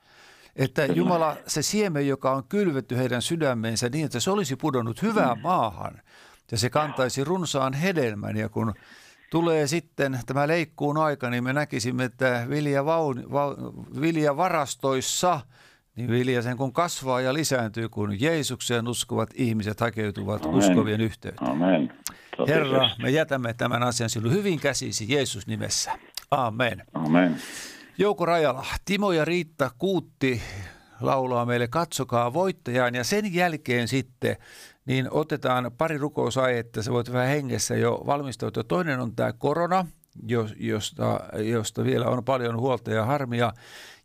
[0.57, 5.39] Että Jumala, se siemen, joka on kylvetty heidän sydämeensä niin, että se olisi pudonnut hyvään
[5.39, 5.43] mm.
[5.43, 6.01] maahan–
[6.51, 8.37] ja se kantaisi runsaan hedelmän.
[8.37, 8.75] Ja kun
[9.31, 13.57] tulee sitten tämä leikkuun aika, niin me näkisimme, että vilja, vaun, va,
[14.01, 15.41] vilja varastoissa,
[15.97, 20.59] niin vilja sen kun kasvaa ja lisääntyy, kun Jeesukseen uskovat ihmiset hakeutuvat Amen.
[20.59, 21.51] uskovien yhteyteen.
[21.51, 21.93] Amen.
[22.49, 25.93] Herra, me jätämme tämän asian sinun hyvin käsisi Jeesus nimessä.
[26.31, 26.83] Amen.
[26.95, 27.37] Amen.
[27.99, 30.43] Jouko Rajala, Timo ja Riitta Kuutti
[31.01, 34.37] laulaa meille Katsokaa voittajaan ja sen jälkeen sitten
[34.87, 38.65] niin otetaan pari rukousaihetta, sä voit vähän hengessä jo valmistautua.
[38.65, 39.87] Toinen on tämä korona,
[40.57, 43.53] josta, josta vielä on paljon huolta ja harmia.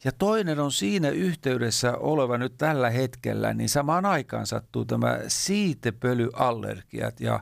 [0.03, 7.19] Ja toinen on siinä yhteydessä oleva nyt tällä hetkellä, niin samaan aikaan sattuu tämä siitepölyallergiat
[7.19, 7.39] ja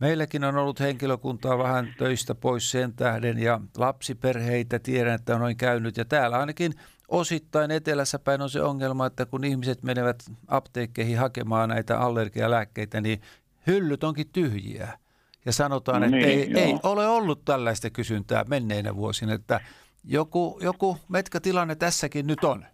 [0.00, 5.56] Meilläkin on ollut henkilökuntaa vähän töistä pois sen tähden ja lapsiperheitä tiedän, että on noin
[5.56, 5.96] käynyt.
[5.96, 6.72] Ja täällä ainakin
[7.08, 13.20] osittain etelässä päin on se ongelma, että kun ihmiset menevät apteekkeihin hakemaan näitä allergialääkkeitä, niin
[13.66, 14.98] hyllyt onkin tyhjiä.
[15.44, 19.60] Ja sanotaan, no niin, että ei, ei ole ollut tällaista kysyntää menneinä vuosina, että
[20.04, 22.66] joku, joku metkätilanne tässäkin nyt on.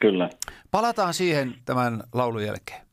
[0.00, 0.30] Kyllä.
[0.70, 2.86] Palataan siihen tämän laulun jälkeen.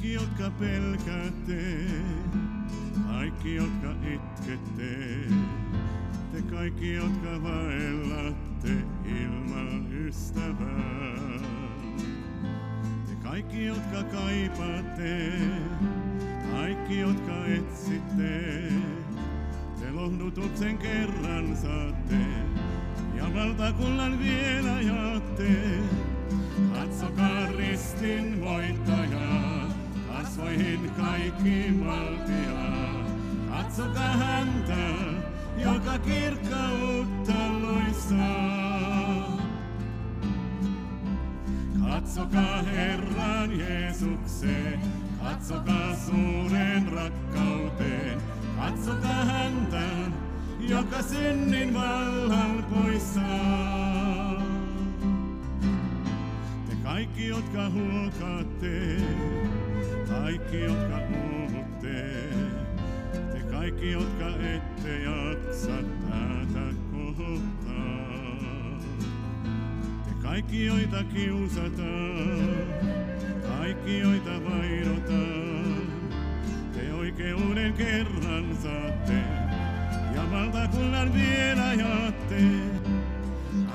[0.00, 1.62] Kaikki, jotka pelkäätte,
[3.06, 4.96] kaikki, jotka itkette,
[6.32, 8.70] te kaikki, jotka vaellatte
[9.04, 11.38] ilman ystävää.
[13.06, 15.32] Te kaikki, jotka kaipaatte,
[16.50, 18.72] kaikki, jotka etsitte,
[19.80, 22.16] te lohdutuksen kerran saatte.
[23.14, 25.50] Ja valtakunnan vielä jaatte.
[26.74, 29.69] Katsokaa ristin voittajaa
[30.22, 32.60] kasvoihin kaikki valtia.
[33.50, 34.76] Katsokaa häntä,
[35.56, 39.38] joka kirkkautta loistaa.
[41.88, 44.80] Katsokaa Herran Jeesukseen,
[45.22, 48.20] katsokaa suuren rakkauteen.
[48.58, 49.82] Katsokaa häntä,
[50.68, 54.42] joka synnin vallan poistaa.
[56.68, 58.96] Te kaikki, jotka huokaatte,
[60.22, 62.04] kaikki, jotka uuvutte,
[63.32, 65.72] te kaikki, jotka ette jaksa
[66.08, 68.80] tätä kohtaa.
[70.04, 72.66] Te kaikki, joita kiusataan,
[73.48, 75.86] kaikki, joita vainotaan,
[76.72, 79.22] te oikeuden kerran saatte
[80.14, 82.40] ja valtakunnan vielä jaatte.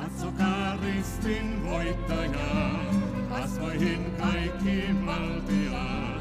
[0.02, 2.84] Katsokaa ristin voittajaa,
[3.30, 6.15] kasvoihin kaikki valtiaa.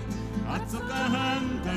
[0.46, 1.72] Katsokaa häntä,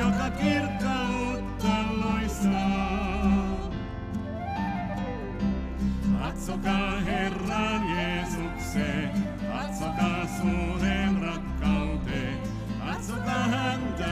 [0.00, 3.32] joka kirkkautta loistaa.
[6.22, 9.10] Katsokaa Herran Jeesukseen,
[9.52, 12.38] katsokaa suuren rakkauteen,
[12.86, 14.08] katsokaa häntä,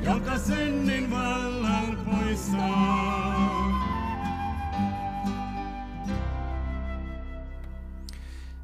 [0.00, 3.54] joka synnin vallan poistaa.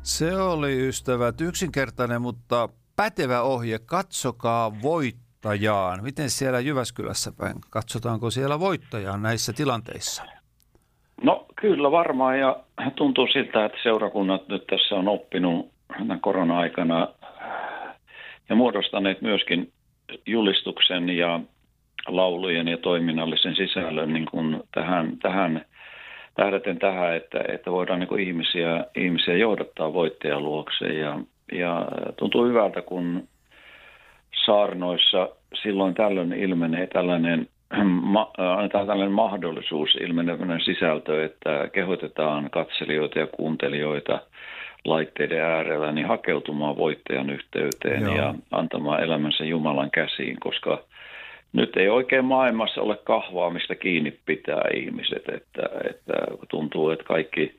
[0.03, 2.69] Se oli ystävät yksinkertainen, mutta
[3.01, 3.79] pätevä ohje.
[3.87, 6.03] Katsokaa voittajaan.
[6.03, 7.55] Miten siellä Jyväskylässä päin?
[7.71, 10.23] Katsotaanko siellä voittajaan näissä tilanteissa?
[11.23, 12.57] No kyllä varmaan ja
[12.97, 15.71] tuntuu siltä, että seurakunnat nyt tässä on oppinut
[16.21, 17.09] korona-aikana
[18.49, 19.73] ja muodostaneet myöskin
[20.27, 21.41] julistuksen ja
[22.09, 25.65] laulujen ja toiminnallisen sisällön niin kuin tähän, tähän
[26.35, 30.87] tähdäten tähän, että, että voidaan niin ihmisiä, ihmisiä johdattaa voittajan luokse.
[30.87, 31.21] Ja,
[31.53, 31.87] ja
[32.17, 33.29] tuntuu hyvältä, kun
[34.45, 35.29] saarnoissa
[35.63, 37.49] silloin tällöin ilmenee tällainen,
[38.15, 44.21] ma, annetaan tällainen mahdollisuus ilmenevän sisältö, että kehotetaan katselijoita ja kuuntelijoita
[44.85, 48.17] laitteiden äärellä niin hakeutumaan voittajan yhteyteen Joo.
[48.17, 50.85] ja antamaan elämänsä Jumalan käsiin, koska
[51.53, 56.13] nyt ei oikein maailmassa ole kahvaa, mistä kiinni pitää ihmiset, että, että
[56.49, 57.59] tuntuu, että kaikki,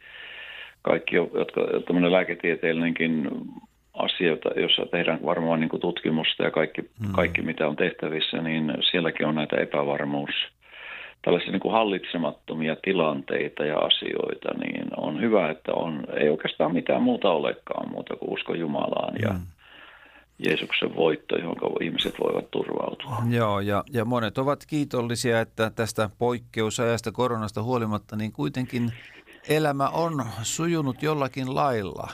[0.82, 3.32] kaikki jotka tämmöinen lääketieteellinenkin
[3.94, 7.12] asioita, jossa tehdään varmaan niin kuin tutkimusta ja kaikki, mm.
[7.12, 10.34] kaikki, mitä on tehtävissä, niin sielläkin on näitä epävarmuus,
[11.22, 17.04] tällaisia niin kuin hallitsemattomia tilanteita ja asioita, niin on hyvä, että on, ei oikeastaan mitään
[17.04, 19.40] muuta olekaan muuta kuin usko Jumalaan ja mm
[20.46, 23.18] Jeesuksen voitto, johon ihmiset voivat turvautua.
[23.30, 28.94] Joo, ja, ja monet ovat kiitollisia, että tästä poikkeusajasta koronasta huolimatta, niin kuitenkin
[29.50, 32.08] elämä on sujunut jollakin lailla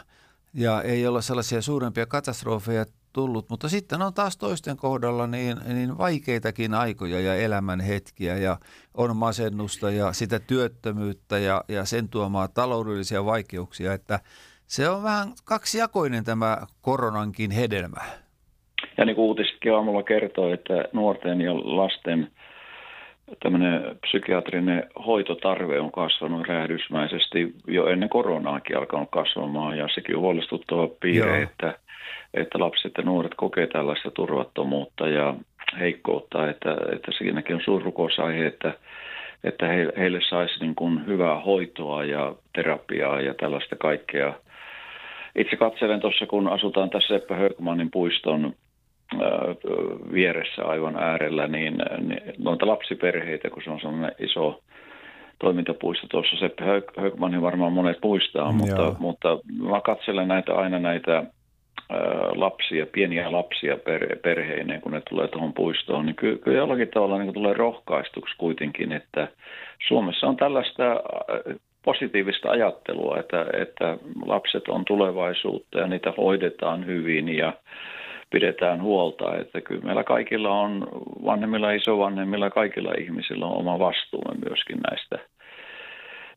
[0.58, 5.98] ja ei ole sellaisia suurempia katastrofeja tullut, mutta sitten on taas toisten kohdalla niin, niin
[5.98, 8.58] vaikeitakin aikoja ja elämän hetkiä ja
[8.94, 14.20] on masennusta ja sitä työttömyyttä ja, ja sen tuomaa taloudellisia vaikeuksia, että
[14.68, 18.02] se on vähän kaksijakoinen tämä koronankin hedelmä.
[18.98, 22.32] Ja niin kuin uutiskin aamulla kertoo, että nuorten ja lasten
[23.40, 29.78] tämmöinen psykiatrinen hoitotarve on kasvanut räjähdysmäisesti jo ennen koronaakin alkanut kasvamaan.
[29.78, 31.74] Ja sekin on huolestuttava piirre, että,
[32.34, 35.36] että lapset ja nuoret kokee tällaista turvattomuutta ja
[35.80, 38.74] heikkoutta, että, että siinäkin on suurrukousaihe, että,
[39.44, 39.66] että
[39.98, 44.34] heille saisi niin kuin hyvää hoitoa ja terapiaa ja tällaista kaikkea–
[45.38, 48.54] itse katselen tuossa, kun asutaan tässä Seppä Högmanin puiston
[50.14, 54.62] vieressä aivan äärellä, niin, niin noita lapsiperheitä, kun se on sellainen iso
[55.40, 56.64] toimintapuisto tuossa, Seppä
[56.98, 59.40] Högmanin varmaan monet muistaa, mutta, mutta
[59.70, 61.24] mä katselen näitä aina näitä
[62.36, 67.18] lapsia, pieniä lapsia per, perheineen, kun ne tulee tuohon puistoon, niin kyllä, kyllä jollakin tavalla
[67.18, 69.28] niin tulee rohkaistuksi kuitenkin, että
[69.88, 70.84] Suomessa on tällaista
[71.86, 77.54] positiivista ajattelua, että, että lapset on tulevaisuutta ja niitä hoidetaan hyvin ja
[78.30, 79.38] pidetään huolta.
[79.38, 80.88] Että kyllä meillä kaikilla on,
[81.26, 85.20] vanhemmilla, isovanhemmilla, kaikilla ihmisillä on oma vastuumme myöskin näistä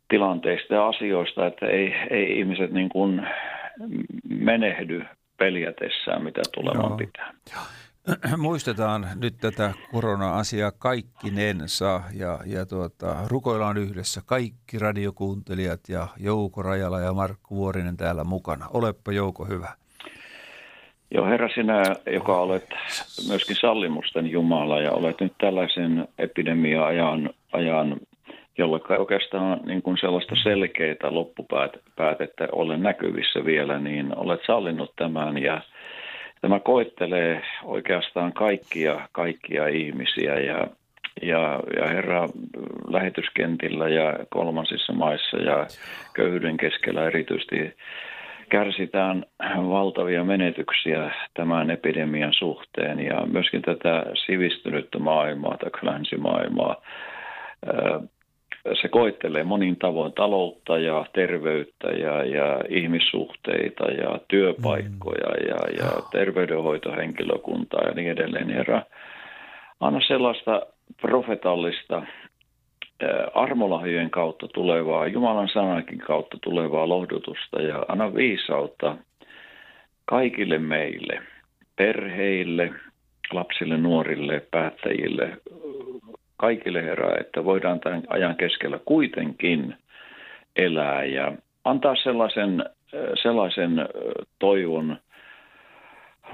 [0.08, 3.26] tilanteista ja asioista, että ei, ei ihmiset niin kuin
[4.28, 5.04] menehdy
[5.36, 7.34] peljätessään, mitä tulemaan pitää.
[7.52, 7.62] Joo.
[8.36, 17.00] muistetaan nyt tätä korona-asiaa kaikkinensa ja, ja tuota, rukoillaan yhdessä kaikki radiokuuntelijat ja Jouko Rajala
[17.00, 18.66] ja Markku Vuorinen täällä mukana.
[18.72, 19.79] Olepa Jouko hyvä.
[21.10, 21.82] Joo, Herra, sinä,
[22.12, 22.66] joka olet
[23.28, 27.96] myöskin sallimusten Jumala ja olet nyt tällaisen epidemia-ajan, ajan,
[28.58, 35.62] jolloin oikeastaan niin kuin sellaista selkeää loppupäätettä ole näkyvissä vielä, niin olet sallinut tämän ja
[36.40, 40.66] Tämä koettelee oikeastaan kaikkia, kaikkia ihmisiä ja,
[41.22, 42.28] ja, ja Herra
[42.88, 45.66] lähetyskentillä ja kolmansissa maissa ja
[46.14, 47.76] köyhyyden keskellä erityisesti
[48.50, 49.24] kärsitään
[49.56, 56.82] valtavia menetyksiä tämän epidemian suhteen ja myöskin tätä sivistynyttä maailmaa tai länsimaailmaa
[58.82, 65.48] se koittelee monin tavoin taloutta ja terveyttä ja, ja ihmissuhteita ja työpaikkoja mm.
[65.48, 68.50] ja, ja terveydenhoitohenkilökuntaa ja niin edelleen.
[68.50, 68.82] Herra,
[69.80, 70.62] anna sellaista
[71.00, 72.02] profetallista
[73.34, 78.96] armolahjojen kautta tulevaa, Jumalan sanakin kautta tulevaa lohdutusta ja anna viisautta
[80.04, 81.22] kaikille meille,
[81.76, 82.72] perheille,
[83.32, 85.36] lapsille, nuorille, päättäjille,
[86.36, 89.74] kaikille herää, että voidaan tämän ajan keskellä kuitenkin
[90.56, 91.32] elää ja
[91.64, 92.64] antaa sellaisen,
[93.22, 93.88] sellaisen
[94.38, 94.96] toivon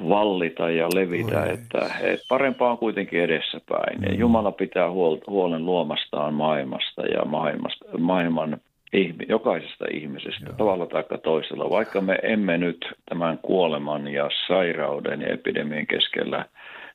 [0.09, 1.51] vallita ja levitä, Oi.
[1.51, 4.03] että, että parempaa on kuitenkin edessäpäin.
[4.03, 4.19] Ja Mm.
[4.19, 8.57] Jumala pitää huol- huolen luomastaan maailmasta ja maailmasta, maailman
[8.93, 10.55] ihmi- jokaisesta ihmisestä Joo.
[10.57, 11.71] tavalla tai toisella.
[11.71, 16.45] Vaikka me emme nyt tämän kuoleman ja sairauden ja epidemian keskellä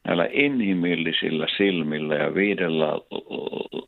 [0.07, 2.87] näillä inhimillisillä silmillä ja viidellä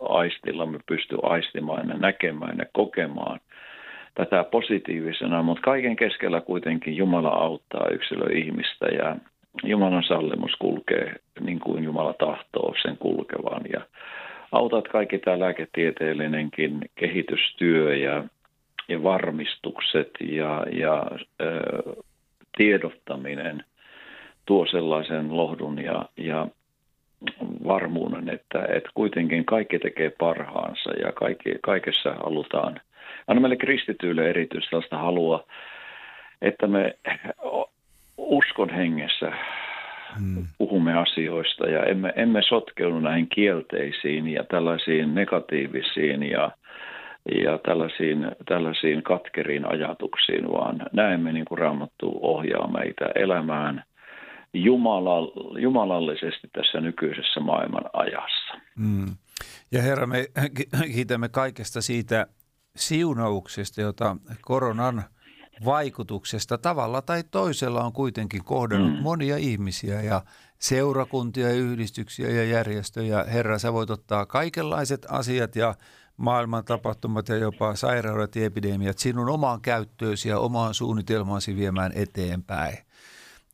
[0.10, 3.40] aistilla me pysty aistimaan ja näkemään ja kokemaan
[4.14, 9.16] tätä positiivisena, mutta kaiken keskellä kuitenkin Jumala auttaa yksilö ihmistä ja
[9.64, 13.62] Jumalan sallimus kulkee niin kuin Jumala tahtoo sen kulkevan.
[13.74, 13.82] Ja
[14.52, 18.24] autat kaikki tämä lääketieteellinenkin kehitystyö ja,
[18.88, 21.06] ja varmistukset ja, ja
[21.42, 21.60] ö,
[22.58, 23.64] tiedottaminen
[24.46, 26.48] tuo sellaisen lohdun ja, ja
[27.68, 32.82] varmuuden, että, että kuitenkin kaikki tekee parhaansa ja kaikki, kaikessa halutaan,
[33.28, 35.46] aina meille kristityille erityisesti sellaista halua,
[36.42, 36.98] että me
[38.18, 39.32] uskon hengessä
[40.20, 40.48] Mm.
[40.58, 46.52] puhumme asioista ja emme, emme sotkeudu näihin kielteisiin ja tällaisiin negatiivisiin ja,
[47.44, 53.84] ja tällaisiin, tällaisiin katkeriin ajatuksiin, vaan näemme niin kuin Raamattu ohjaa meitä elämään
[54.54, 58.54] jumala, jumalallisesti tässä nykyisessä maailman ajassa.
[58.78, 59.06] Mm.
[59.72, 60.26] Ja Herra, me
[60.58, 62.28] ki- kiitämme kaikesta siitä
[62.76, 65.04] siunauksesta, jota koronan
[65.66, 69.04] vaikutuksesta tavalla tai toisella on kuitenkin kohdannut Mm.
[69.04, 70.22] monia ihmisiä ja
[70.60, 73.24] seurakuntia, yhdistyksiä ja järjestöjä.
[73.24, 75.76] Herra, sä voit ottaa kaikenlaiset asiat ja
[76.18, 82.78] maailman tapahtumat ja jopa sairaudet ja epidemiat sinun omaan käyttöösi ja omaan suunnitelmaasi viemään eteenpäin.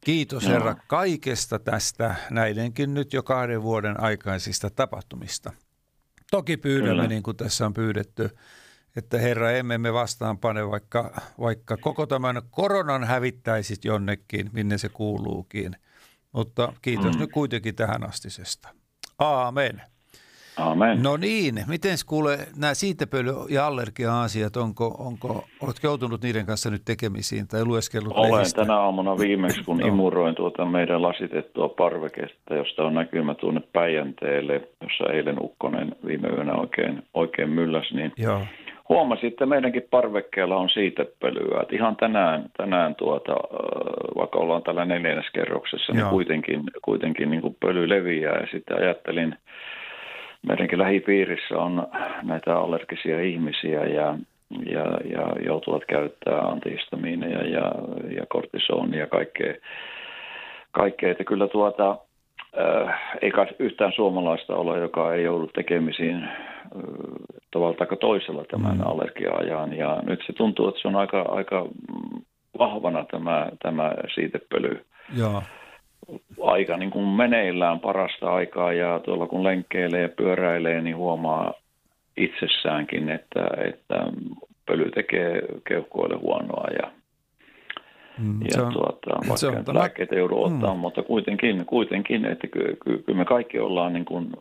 [0.02, 0.48] Kiitos.
[0.48, 5.52] Herra kaikesta tästä näidenkin nyt jo kahden vuoden aikaisista tapahtumista.
[6.32, 7.08] Toki pyydämme, Kyllä.
[7.08, 8.30] niin kuin tässä on pyydetty,
[8.98, 14.90] että Herra, emme me vastaan pane, vaikka, vaikka koko tämän koronan hävittäisit jonnekin, minne se
[14.90, 15.76] kuuluukin.
[16.32, 17.20] Mutta kiitos Mm.
[17.20, 18.70] nyt kuitenkin tähän astisesta.
[19.20, 19.82] Aamen.
[20.58, 21.04] Amen.
[21.04, 26.82] No niin, miten kuule nämä siitepöly- ja allergia-asiat, onko, onko, oletko joutunut niiden kanssa nyt
[26.86, 28.62] tekemisiin tai lueskellut Olen lehdistä?
[28.62, 29.88] tänä aamuna viimeksi, kun Joo.
[29.88, 36.54] imuroin tuota meidän lasitettua parveketta, josta on näkymä tuonne Päijänteelle, jossa eilen Ukkonen viime yönä
[36.54, 38.42] oikein, oikein mylläs, niin Joo,
[38.90, 41.62] huomasin, että meidänkin parvekkeella on siitepölyä.
[41.62, 43.36] Että ihan tänään, tänään tuota,
[44.16, 46.10] vaikka ollaan tällä neljänneskerroksessa, niin Joo.
[46.10, 48.40] kuitenkin, kuitenkin niin kuin pöly leviää.
[48.40, 49.36] Ja sitten ajattelin,
[50.48, 51.88] meidänkin lähipiirissä on
[52.24, 54.18] näitä allergisia ihmisiä ja,
[54.66, 57.72] ja, ja joutuvat käyttää antihistamiineja ja,
[58.18, 59.54] ja kortisonia ja kaikkea,
[60.72, 61.12] kaikkea.
[61.12, 61.98] Että kyllä tuota,
[62.58, 66.30] äh, ei kai yhtään suomalaista ole, joka ei joudu tekemisiin äh,
[67.52, 68.84] tavalla tai toisella tämän Mm.
[68.86, 69.74] allergia-ajan.
[69.74, 71.68] Ja nyt se tuntuu, että se on aika, aika
[72.60, 74.86] vahvana tämä, tämä siitepöly
[75.18, 75.44] joo,
[76.44, 81.54] aika niin kuin meneillään parasta aikaa ja tuolla kun lenkkeilee ja pyöräilee, niin huomaa
[82.18, 83.96] itsessäänkin, että, että
[84.66, 86.92] pöly tekee keuhkoille huonoa ja,
[88.20, 90.80] mm, ja se on, tuota, se on vaikka tämä- lääkkeitä joudu ottaa, Mm.
[90.80, 94.32] mutta kuitenkin, kuitenkin että ky, ky, kyllä me kaikki ollaan niin kuin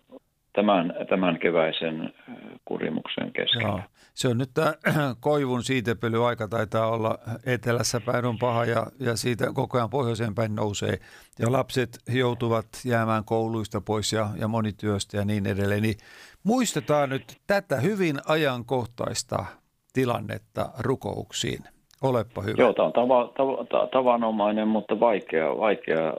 [0.53, 3.69] tämän, tämän keväisen äh, kurimuksen keskellä.
[3.69, 3.81] Joo.
[4.15, 4.75] Se on nyt tämä
[5.21, 10.55] koivun siitepölyaika taitaa olla etelässä päin on paha ja, ja siitä koko ajan pohjoiseen päin
[10.55, 10.99] nousee.
[11.39, 15.83] Ja lapset joutuvat jäämään kouluista pois ja, ja monityöstä ja niin edelleen.
[15.83, 15.99] Niin
[16.45, 19.45] muistetaan nyt tätä hyvin ajankohtaista
[19.93, 21.65] tilannetta rukouksiin.
[22.03, 22.55] Olepa hyvä.
[22.63, 26.15] Joo, tämä on tava, tava, ta, tavanomainen, mutta vaikea, vaikea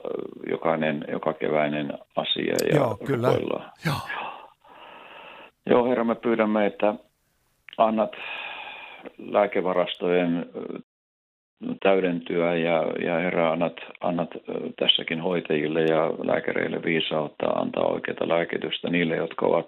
[0.50, 2.54] jokainen, joka keväinen asia.
[2.72, 3.28] Ja Joo, kyllä.
[3.28, 3.72] rukoillaan.
[3.86, 3.96] Joo.
[5.66, 6.94] Joo, Herra, me pyydämme, että
[7.78, 8.12] annat
[9.18, 10.78] lääkevarastojen ö,
[11.82, 14.40] täydentyä ja, ja Herra, annat, annat ö,
[14.78, 19.66] tässäkin hoitajille ja lääkäreille viisautta antaa oikeaa lääkitystä niille, jotka ovat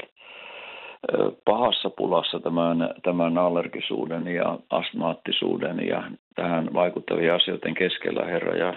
[1.44, 6.02] pahassa pulassa tämän, tämän allergisuuden ja astmaattisuuden ja
[6.34, 8.56] tähän vaikuttavien asioiden keskellä, Herra.
[8.56, 8.74] Ja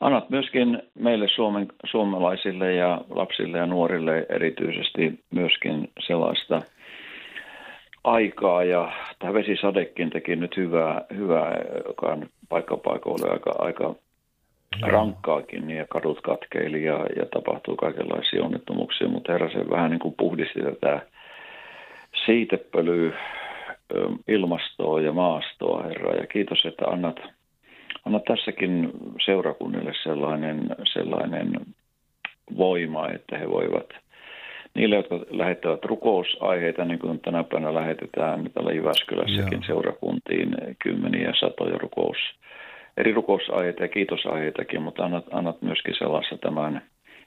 [0.00, 6.62] annat myöskin meille Suomen, suomalaisille ja lapsille ja nuorille erityisesti myöskin sellaista
[8.04, 8.64] aikaa.
[8.64, 11.56] Ja tämä vesisadekin teki nyt hyvää, hyvää
[11.86, 13.94] joka on paikkapaikoille aika, aika
[14.82, 20.14] rankkaakin ja kadut katkeili ja, ja tapahtuu kaikenlaisia onnettomuuksia, mutta herra se vähän niin kuin
[20.18, 21.00] puhdisti tätä
[22.26, 23.12] siitepölyä,
[23.94, 26.14] ö, ilmastoa ja maastoa, Herra.
[26.14, 27.16] Ja kiitos, että annat,
[28.04, 28.90] annat tässäkin
[29.24, 31.52] seurakunnille sellainen, sellainen
[32.56, 33.86] voima, että he voivat
[34.74, 39.66] niille, jotka lähettävät rukousaiheita, niin kuin tänä päivänä lähetetään täällä Jyväskylässäkin Joo.
[39.66, 42.16] seurakuntiin kymmeniä satoja rukous
[42.98, 46.82] eri rukousaiheita ja kiitosaiheitakin, mutta annat, annat myöskin sellaista tämän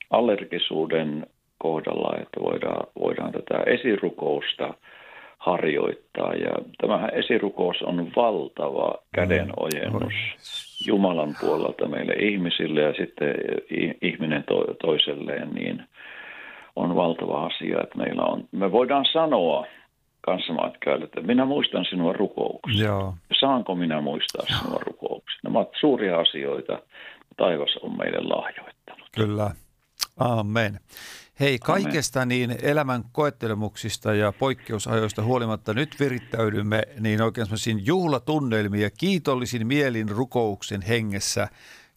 [0.09, 1.27] allergisuuden
[1.61, 4.73] kohdalla, että voidaan, voidaan tätä esirukousta
[5.37, 6.33] harjoittaa.
[6.33, 6.51] Ja
[6.81, 10.13] tämähän esirukous on valtava kädenojennus
[10.87, 13.35] Jumalan puolelta meille ihmisille ja sitten
[14.01, 15.83] ihminen to, toiselleen, niin
[16.75, 19.67] on valtava asia, että meillä on, me voidaan sanoa
[20.21, 22.83] kanssamatkaille, että minä muistan sinua rukouksesta.
[22.83, 23.13] Joo.
[23.39, 25.41] Saanko minä muistaa sinua rukouksesta?
[25.43, 26.79] Nämä ovat suuria asioita,
[27.37, 29.07] taivas on meille lahjoittanut.
[29.15, 29.51] Kyllä.
[30.19, 30.79] Amen.
[31.41, 38.89] Hei, kaikesta niin elämän koettelemuksista ja poikkeusajoista huolimatta nyt virittäydymme niin oikein semmoisiin juhlatunnelmiin ja
[38.89, 41.47] kiitollisin mielin rukouksen hengessä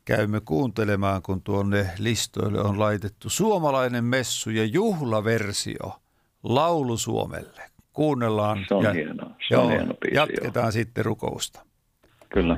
[0.05, 6.01] käymme kuuntelemaan, kun tuonne listoille on laitettu suomalainen messu ja juhlaversio
[6.43, 7.63] laulu Suomelle.
[7.93, 9.31] Kuunnellaan Se on ja hienoa.
[9.49, 11.67] Se on joo, hieno biisi, jatketaan sitten rukousta.
[12.29, 12.57] Kyllä.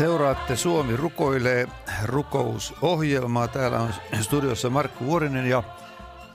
[0.00, 1.66] Seuraatte Suomi rukoilee
[2.04, 3.48] rukousohjelmaa.
[3.48, 3.88] Täällä on
[4.20, 5.62] studiossa Markku Vuorinen ja,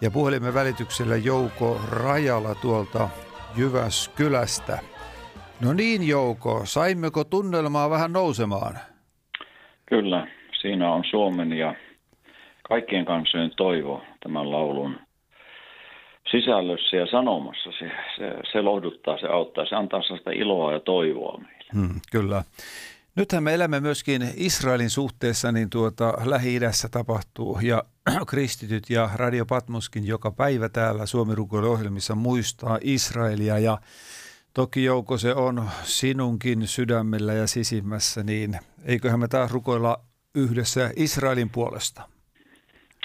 [0.01, 3.09] ja puhelimen välityksellä Jouko Rajala tuolta
[3.57, 4.79] Jyväskylästä.
[5.61, 8.79] No niin Jouko, saimmeko tunnelmaa vähän nousemaan?
[9.85, 10.27] Kyllä,
[10.61, 11.75] siinä on Suomen ja
[12.69, 14.99] kaikkien kansojen toivo tämän laulun
[16.31, 17.71] sisällössä ja sanomassa.
[17.79, 21.65] Se, se, se lohduttaa, se auttaa, se antaa sitä iloa ja toivoa meille.
[21.73, 22.43] Hmm, kyllä.
[23.15, 27.83] Nythän me elämme myöskin Israelin suhteessa, niin tuota Lähi-idässä tapahtuu ja
[28.29, 31.33] kristityt ja Radio Patmoskin joka päivä täällä Suomi
[31.69, 33.77] ohjelmissa muistaa Israelia ja
[34.53, 38.53] toki Jouko se on sinunkin sydämellä ja sisimmässä, niin
[38.85, 39.97] eiköhän me taas rukoilla
[40.35, 42.01] yhdessä Israelin puolesta.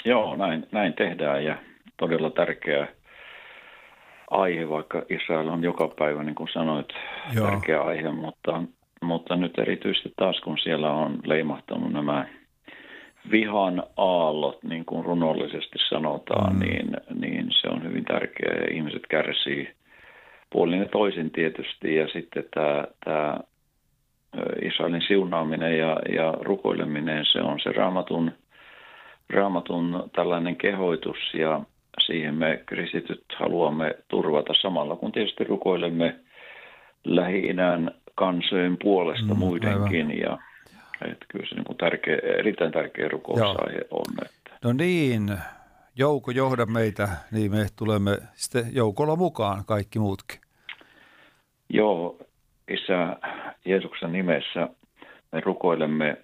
[0.04, 1.58] Joo, näin, näin tehdään ja
[1.96, 2.88] todella tärkeä
[4.30, 6.88] aihe, vaikka Israel on joka päivä, niin kuin sanoit,
[7.34, 7.50] Joo.
[7.50, 8.62] tärkeä aihe, mutta,
[9.02, 12.26] mutta nyt erityisesti taas, kun siellä on leimahtanut nämä
[13.30, 16.60] vihan aallot, niin kuin runollisesti sanotaan, mm.
[16.60, 19.74] niin, niin se on hyvin tärkeää ja ihmiset kärsii
[20.50, 21.94] puolin ja toisin tietysti.
[21.94, 23.38] Ja sitten tämä, tämä
[24.62, 28.32] Israelin siunaaminen ja, ja rukoileminen, se on se raamatun,
[29.30, 31.60] raamatun tällainen kehoitus ja
[32.06, 36.16] siihen me kristityt haluamme turvata samalla, kun tietysti rukoilemme
[37.04, 37.48] lähi
[38.20, 40.06] kansojen puolesta mm, muidenkin.
[40.06, 40.18] Aivan.
[40.18, 40.38] Ja,
[41.10, 44.04] että kyllä se niin tärkeä, erittäin tärkeä rukousaihe on.
[44.22, 44.50] Että.
[44.64, 45.38] No niin,
[45.96, 50.40] Jouko johda meitä, niin me tulemme sitten joukolla mukaan kaikki muutkin.
[51.68, 52.18] Joo,
[52.68, 53.16] Isä
[53.64, 54.68] Jeesuksen nimessä
[55.32, 56.16] me rukoilemme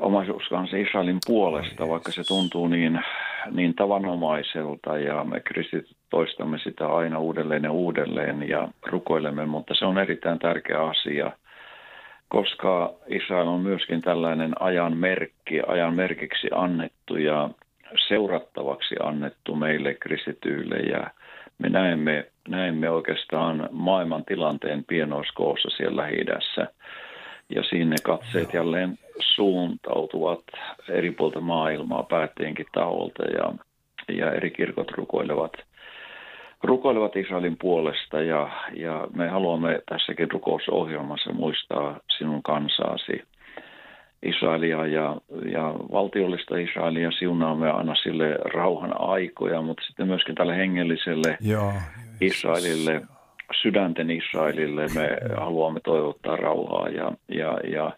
[0.00, 3.00] omaisuuskansa Israelin puolesta, vaikka se tuntuu niin,
[3.50, 9.84] niin tavanomaiselta ja me kristityt toistamme sitä aina uudelleen ja uudelleen ja rukoilemme, mutta se
[9.84, 11.30] on erittäin tärkeä asia,
[12.28, 17.50] koska Israel on myöskin tällainen ajan merkki, ajan merkiksi annettu ja
[18.08, 20.76] seurattavaksi annettu meille kristityille.
[20.76, 21.10] Ja
[21.58, 26.66] me näemme, näemme oikeastaan maailman tilanteen pienoiskoossa siellä hidässä.
[27.50, 30.40] Ja sinne katseet jälleen suuntautuvat
[30.88, 33.52] eri puolta maailmaa päättäjienkin taholta ja,
[34.08, 35.52] ja eri kirkot rukoilevat,
[36.62, 43.22] rukoilevat Israelin puolesta ja, ja me haluamme tässäkin rukousohjelmassa muistaa sinun kansaasi–
[44.22, 45.16] Israelia ja,
[45.52, 47.10] ja valtiollista Israelia.
[47.10, 51.72] Siunaamme aina sille rauhan aikoja, mutta sitten myöskin tälle hengelliselle Joo,
[52.20, 53.02] Israelille,
[53.62, 54.86] sydänten Israelille.
[54.94, 57.92] Me haluamme toivottaa rauhaa ja, ja, ja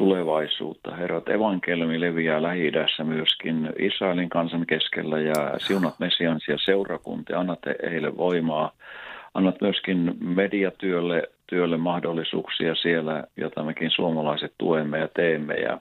[0.00, 0.94] tulevaisuutta.
[0.96, 2.72] Herrat, evankeliumi leviää lähi
[3.04, 7.58] myöskin Israelin kansan keskellä ja siunat messiansia seurakuntia, annat
[7.90, 8.72] heille voimaa
[9.34, 15.54] annat myöskin mediatyölle työlle mahdollisuuksia siellä, jota mekin suomalaiset tuemme ja teemme.
[15.54, 15.80] Ja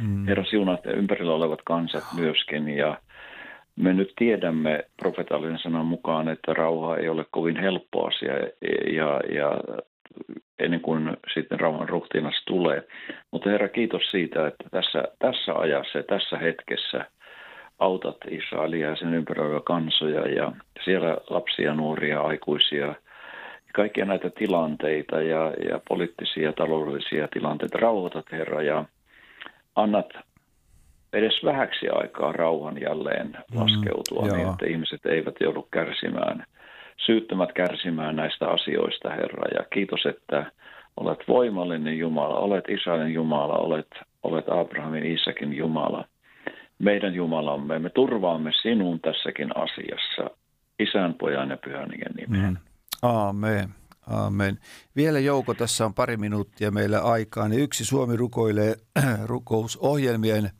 [0.00, 0.26] mm.
[0.26, 2.68] Herra siunat ympärillä olevat kansat myöskin.
[2.68, 2.98] Ja
[3.76, 8.32] me nyt tiedämme profetallinen sanan mukaan, että rauha ei ole kovin helppo asia
[8.94, 9.60] ja, ja
[10.58, 12.82] ennen kuin sitten rauhan ruhtinas tulee.
[13.30, 17.10] Mutta Herra, kiitos siitä, että tässä, tässä ajassa ja tässä hetkessä
[17.78, 20.52] autat Israelia ja sen ympäröivä kansoja ja
[20.84, 22.94] siellä lapsia, nuoria, aikuisia–
[23.76, 27.78] kaikkia näitä tilanteita ja, ja poliittisia ja taloudellisia tilanteita.
[27.78, 28.84] Rauhoitat Herra ja
[29.74, 30.06] annat
[31.12, 36.44] edes vähäksi aikaa rauhan jälleen mm, laskeutua mm, niin, että ihmiset eivät joudu kärsimään,
[36.96, 39.44] syyttömät kärsimään näistä asioista, Herra.
[39.54, 40.52] Ja kiitos, että
[40.96, 43.88] olet voimallinen Jumala, olet Israelin Jumala, olet,
[44.22, 46.04] olet Abrahamin, Isakin Jumala,
[46.78, 47.78] meidän Jumalamme.
[47.78, 50.36] Me turvaamme sinun tässäkin asiassa,
[50.78, 52.50] Isän, Pojan ja Pyhän nimeen.
[52.50, 52.56] Mm.
[53.02, 53.68] Aamen.
[54.10, 54.58] Aamen.
[54.96, 57.48] Vielä Jouko, tässä on pari minuuttia meillä aikaa.
[57.48, 58.74] Niin yksi Suomi rukoilee
[59.24, 60.50] rukousohjelmien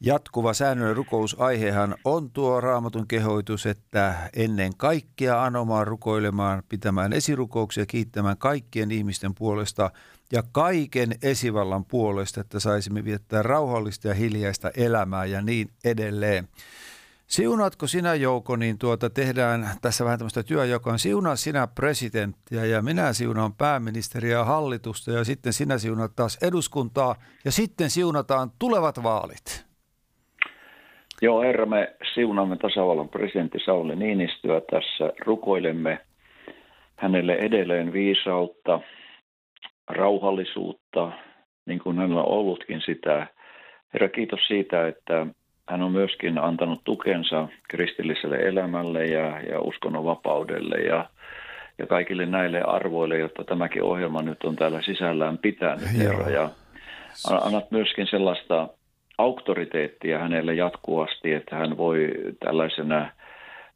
[0.00, 8.38] jatkuva säännöllinen rukousaihehan on tuo raamatun kehoitus, että ennen kaikkea anomaan rukoilemaan, pitämään esirukouksia, kiittämään
[8.38, 9.90] kaikkien ihmisten puolesta
[10.32, 16.48] ja kaiken esivallan puolesta, että saisimme viettää rauhallista ja hiljaista elämää ja niin edelleen.
[17.26, 20.98] Siunaatko sinä Jouko, niin tuota tehdään tässä vähän tämmöistä työjakoa.
[20.98, 27.16] Siunaa sinä presidenttiä ja minä siunaan pääministeriä ja hallitusta ja sitten sinä siunaat taas eduskuntaa
[27.44, 29.65] ja sitten siunataan tulevat vaalit.
[31.22, 35.12] Joo, herra, me siunaamme tasavallan presidentti Sauli Niinistöä tässä.
[35.26, 35.98] Rukoilemme
[36.96, 38.80] hänelle edelleen viisautta,
[39.88, 41.12] rauhallisuutta,
[41.66, 43.26] niin kuin hänellä on ollutkin sitä.
[43.94, 45.26] Herra, kiitos siitä, että
[45.68, 51.10] hän on myöskin antanut tukensa kristilliselle elämälle ja, ja uskonnonvapaudelle ja,
[51.78, 55.98] ja kaikille näille arvoille, jotta tämäkin ohjelma nyt on täällä sisällään pitänyt.
[55.98, 56.30] Herra.
[56.30, 56.50] Ja
[57.30, 58.68] annat myöskin sellaista
[59.18, 63.10] auktoriteettia hänelle jatkuvasti, että hän voi tällaisena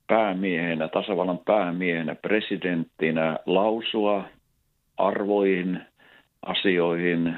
[0.07, 4.25] päämiehenä, tasavallan päämiehenä, presidenttinä lausua
[4.97, 5.81] arvoihin,
[6.47, 7.35] asioihin,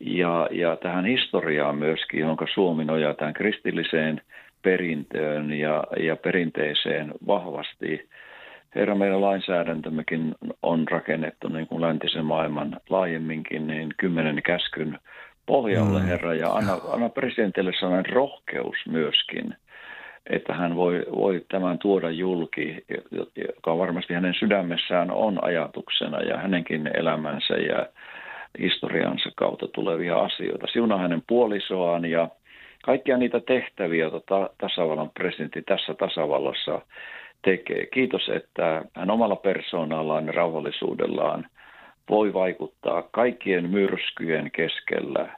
[0.00, 4.20] ja, ja tähän historiaan myöskin, jonka Suomi nojaa tähän kristilliseen
[4.62, 8.08] perintöön ja, ja perinteeseen vahvasti.
[8.74, 14.98] Herra, meidän lainsäädäntömmekin on rakennettu niin kuin läntisen maailman laajemminkin niin kymmenen käskyn
[15.46, 16.06] pohjalle, mm.
[16.06, 19.54] Herra, ja anna, anna presidentille sellainen rohkeus myöskin,
[20.30, 22.84] että hän voi, voi tämän tuoda julki,
[23.36, 27.86] joka varmasti hänen sydämessään on ajatuksena ja hänenkin elämänsä ja
[28.58, 30.66] historiansa kautta tulevia asioita.
[30.72, 32.28] Siunaa hänen puolisoaan ja
[32.84, 36.80] kaikkia niitä tehtäviä, joita tasavallan presidentti tässä tasavallassa
[37.42, 37.86] tekee.
[37.86, 41.46] Kiitos, että hän omalla persoonallaan ja rauhallisuudellaan
[42.10, 45.36] voi vaikuttaa kaikkien myrskyjen keskellä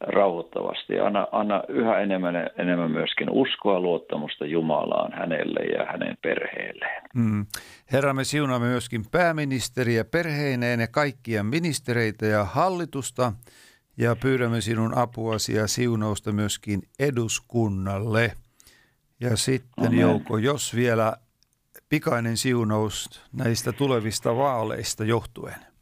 [0.00, 0.94] rauhoittavasti.
[0.94, 7.02] Ja Anna, anna yhä enemmän, enemmän myöskin uskoa, luottamusta Jumalaan hänelle ja hänen perheelleen.
[7.14, 7.46] Mm.
[7.92, 13.32] Herra, me siunaamme myöskin pääministeriä perheineen ja kaikkia ministereitä ja hallitusta
[13.98, 18.32] ja pyydämme sinun apuasi ja siunausta myöskin eduskunnalle.
[19.20, 20.00] Ja sitten Amen.
[20.00, 21.16] Jouko, jos vielä
[21.88, 25.75] pikainen siunaus näistä tulevista vaaleista johtuen.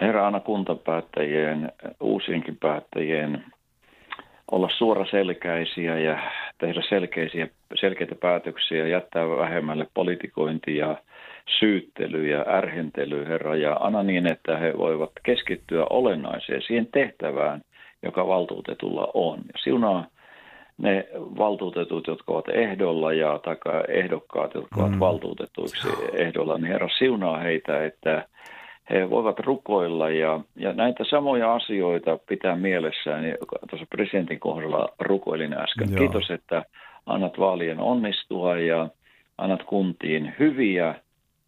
[0.00, 3.44] Anna kuntapäättäjien, uusienkin päättäjien
[4.50, 6.18] olla suoraselkäisiä ja
[6.58, 10.96] tehdä selkeisiä, selkeitä päätöksiä, jättää vähemmälle politikointia,
[11.58, 17.60] syyttelyä, ärhentelyä, Herra, ja anna niin, että he voivat keskittyä olennaiseen siihen tehtävään,
[18.02, 19.38] joka valtuutetulla on.
[19.38, 20.06] Ja siunaa
[20.78, 25.00] ne valtuutetut, jotka ovat ehdolla ja taka ehdokkaat, jotka ovat Mm.
[25.00, 28.28] valtuutetuiksi ehdolla, niin Herra siunaa heitä, että
[28.90, 33.24] he voivat rukoilla ja, ja näitä samoja asioita pitää mielessään.
[33.24, 33.36] Ja
[33.70, 35.90] Tuossa presidentin kohdalla rukoilin äsken.
[35.90, 35.98] Joo.
[35.98, 36.64] Kiitos, että
[37.06, 38.88] annat vaalien onnistua ja
[39.38, 40.94] annat kuntiin hyviä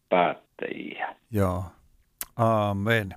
[0.08, 1.14] päättäjiä.
[1.30, 1.64] Joo.
[2.36, 3.14] Amen.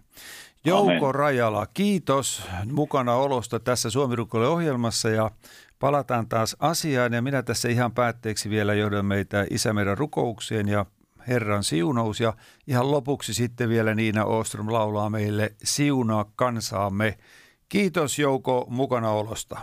[0.66, 1.16] Jouko Amen.
[1.16, 4.16] Rajala, kiitos mukana olosta tässä Suomi
[4.50, 5.32] ohjelmassa ja
[5.80, 7.14] palataan taas asiaan.
[7.14, 10.86] Ja minä tässä ihan päätteeksi vielä johdan meitä Isä meidän rukoukseen ja
[11.28, 12.20] Herran siunaus.
[12.20, 12.34] Ja
[12.68, 17.18] ihan lopuksi sitten vielä Niina Ostrom laulaa meille siunaa kansaamme.
[17.70, 19.60] Kiitos Jouko mukana olosta.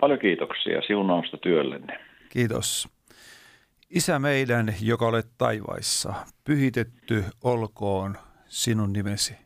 [0.00, 1.98] Paljon kiitoksia siunausta työllenne.
[2.28, 2.88] Kiitos.
[3.90, 9.36] Isä meidän, joka olet taivaissa, pyhitetty olkoon sinun nimesi.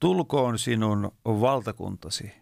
[0.00, 2.32] Tulkoon sinun valtakuntasi.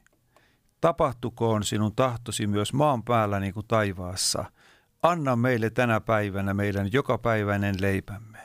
[0.80, 4.44] Tapahtukoon sinun tahtosi myös maan päällä niin kuin taivaassa.
[5.02, 8.38] Anna meille tänä päivänä meidän jokapäiväinen leipämme.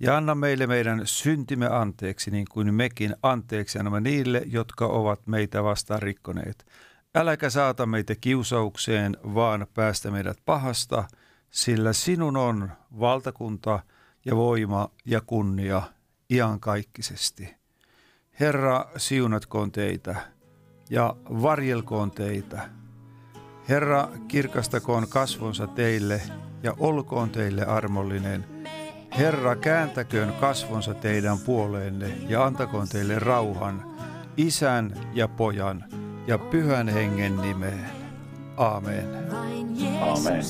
[0.00, 5.64] Ja anna meille meidän syntimme anteeksi, niin kuin mekin anteeksi annamme niille, jotka ovat meitä
[5.64, 6.66] vastaan rikkoneet.
[7.14, 11.04] Äläkä saata meitä kiusaukseen, vaan päästä meidät pahasta,
[11.50, 12.70] sillä sinun on
[13.00, 13.80] valtakunta
[14.24, 15.82] ja voima ja kunnia
[16.30, 17.54] iankaikkisesti.
[18.40, 20.16] Herra, siunatkoon teitä
[20.90, 22.81] ja varjelkoon teitä.
[23.68, 26.22] Herra, kirkastakoon kasvonsa teille
[26.62, 28.44] ja olkoon teille armollinen.
[29.18, 33.96] Herra, kääntäköön kasvonsa teidän puoleenne ja antakoon teille rauhan,
[34.36, 35.84] isän ja pojan
[36.26, 37.90] ja pyhän hengen nimeen.
[38.56, 39.32] Amen.
[39.32, 39.66] Vain
[40.02, 40.42] Amen.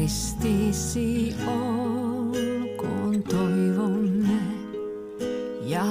[0.00, 4.40] ristisi olkoon toivomme
[5.66, 5.84] ja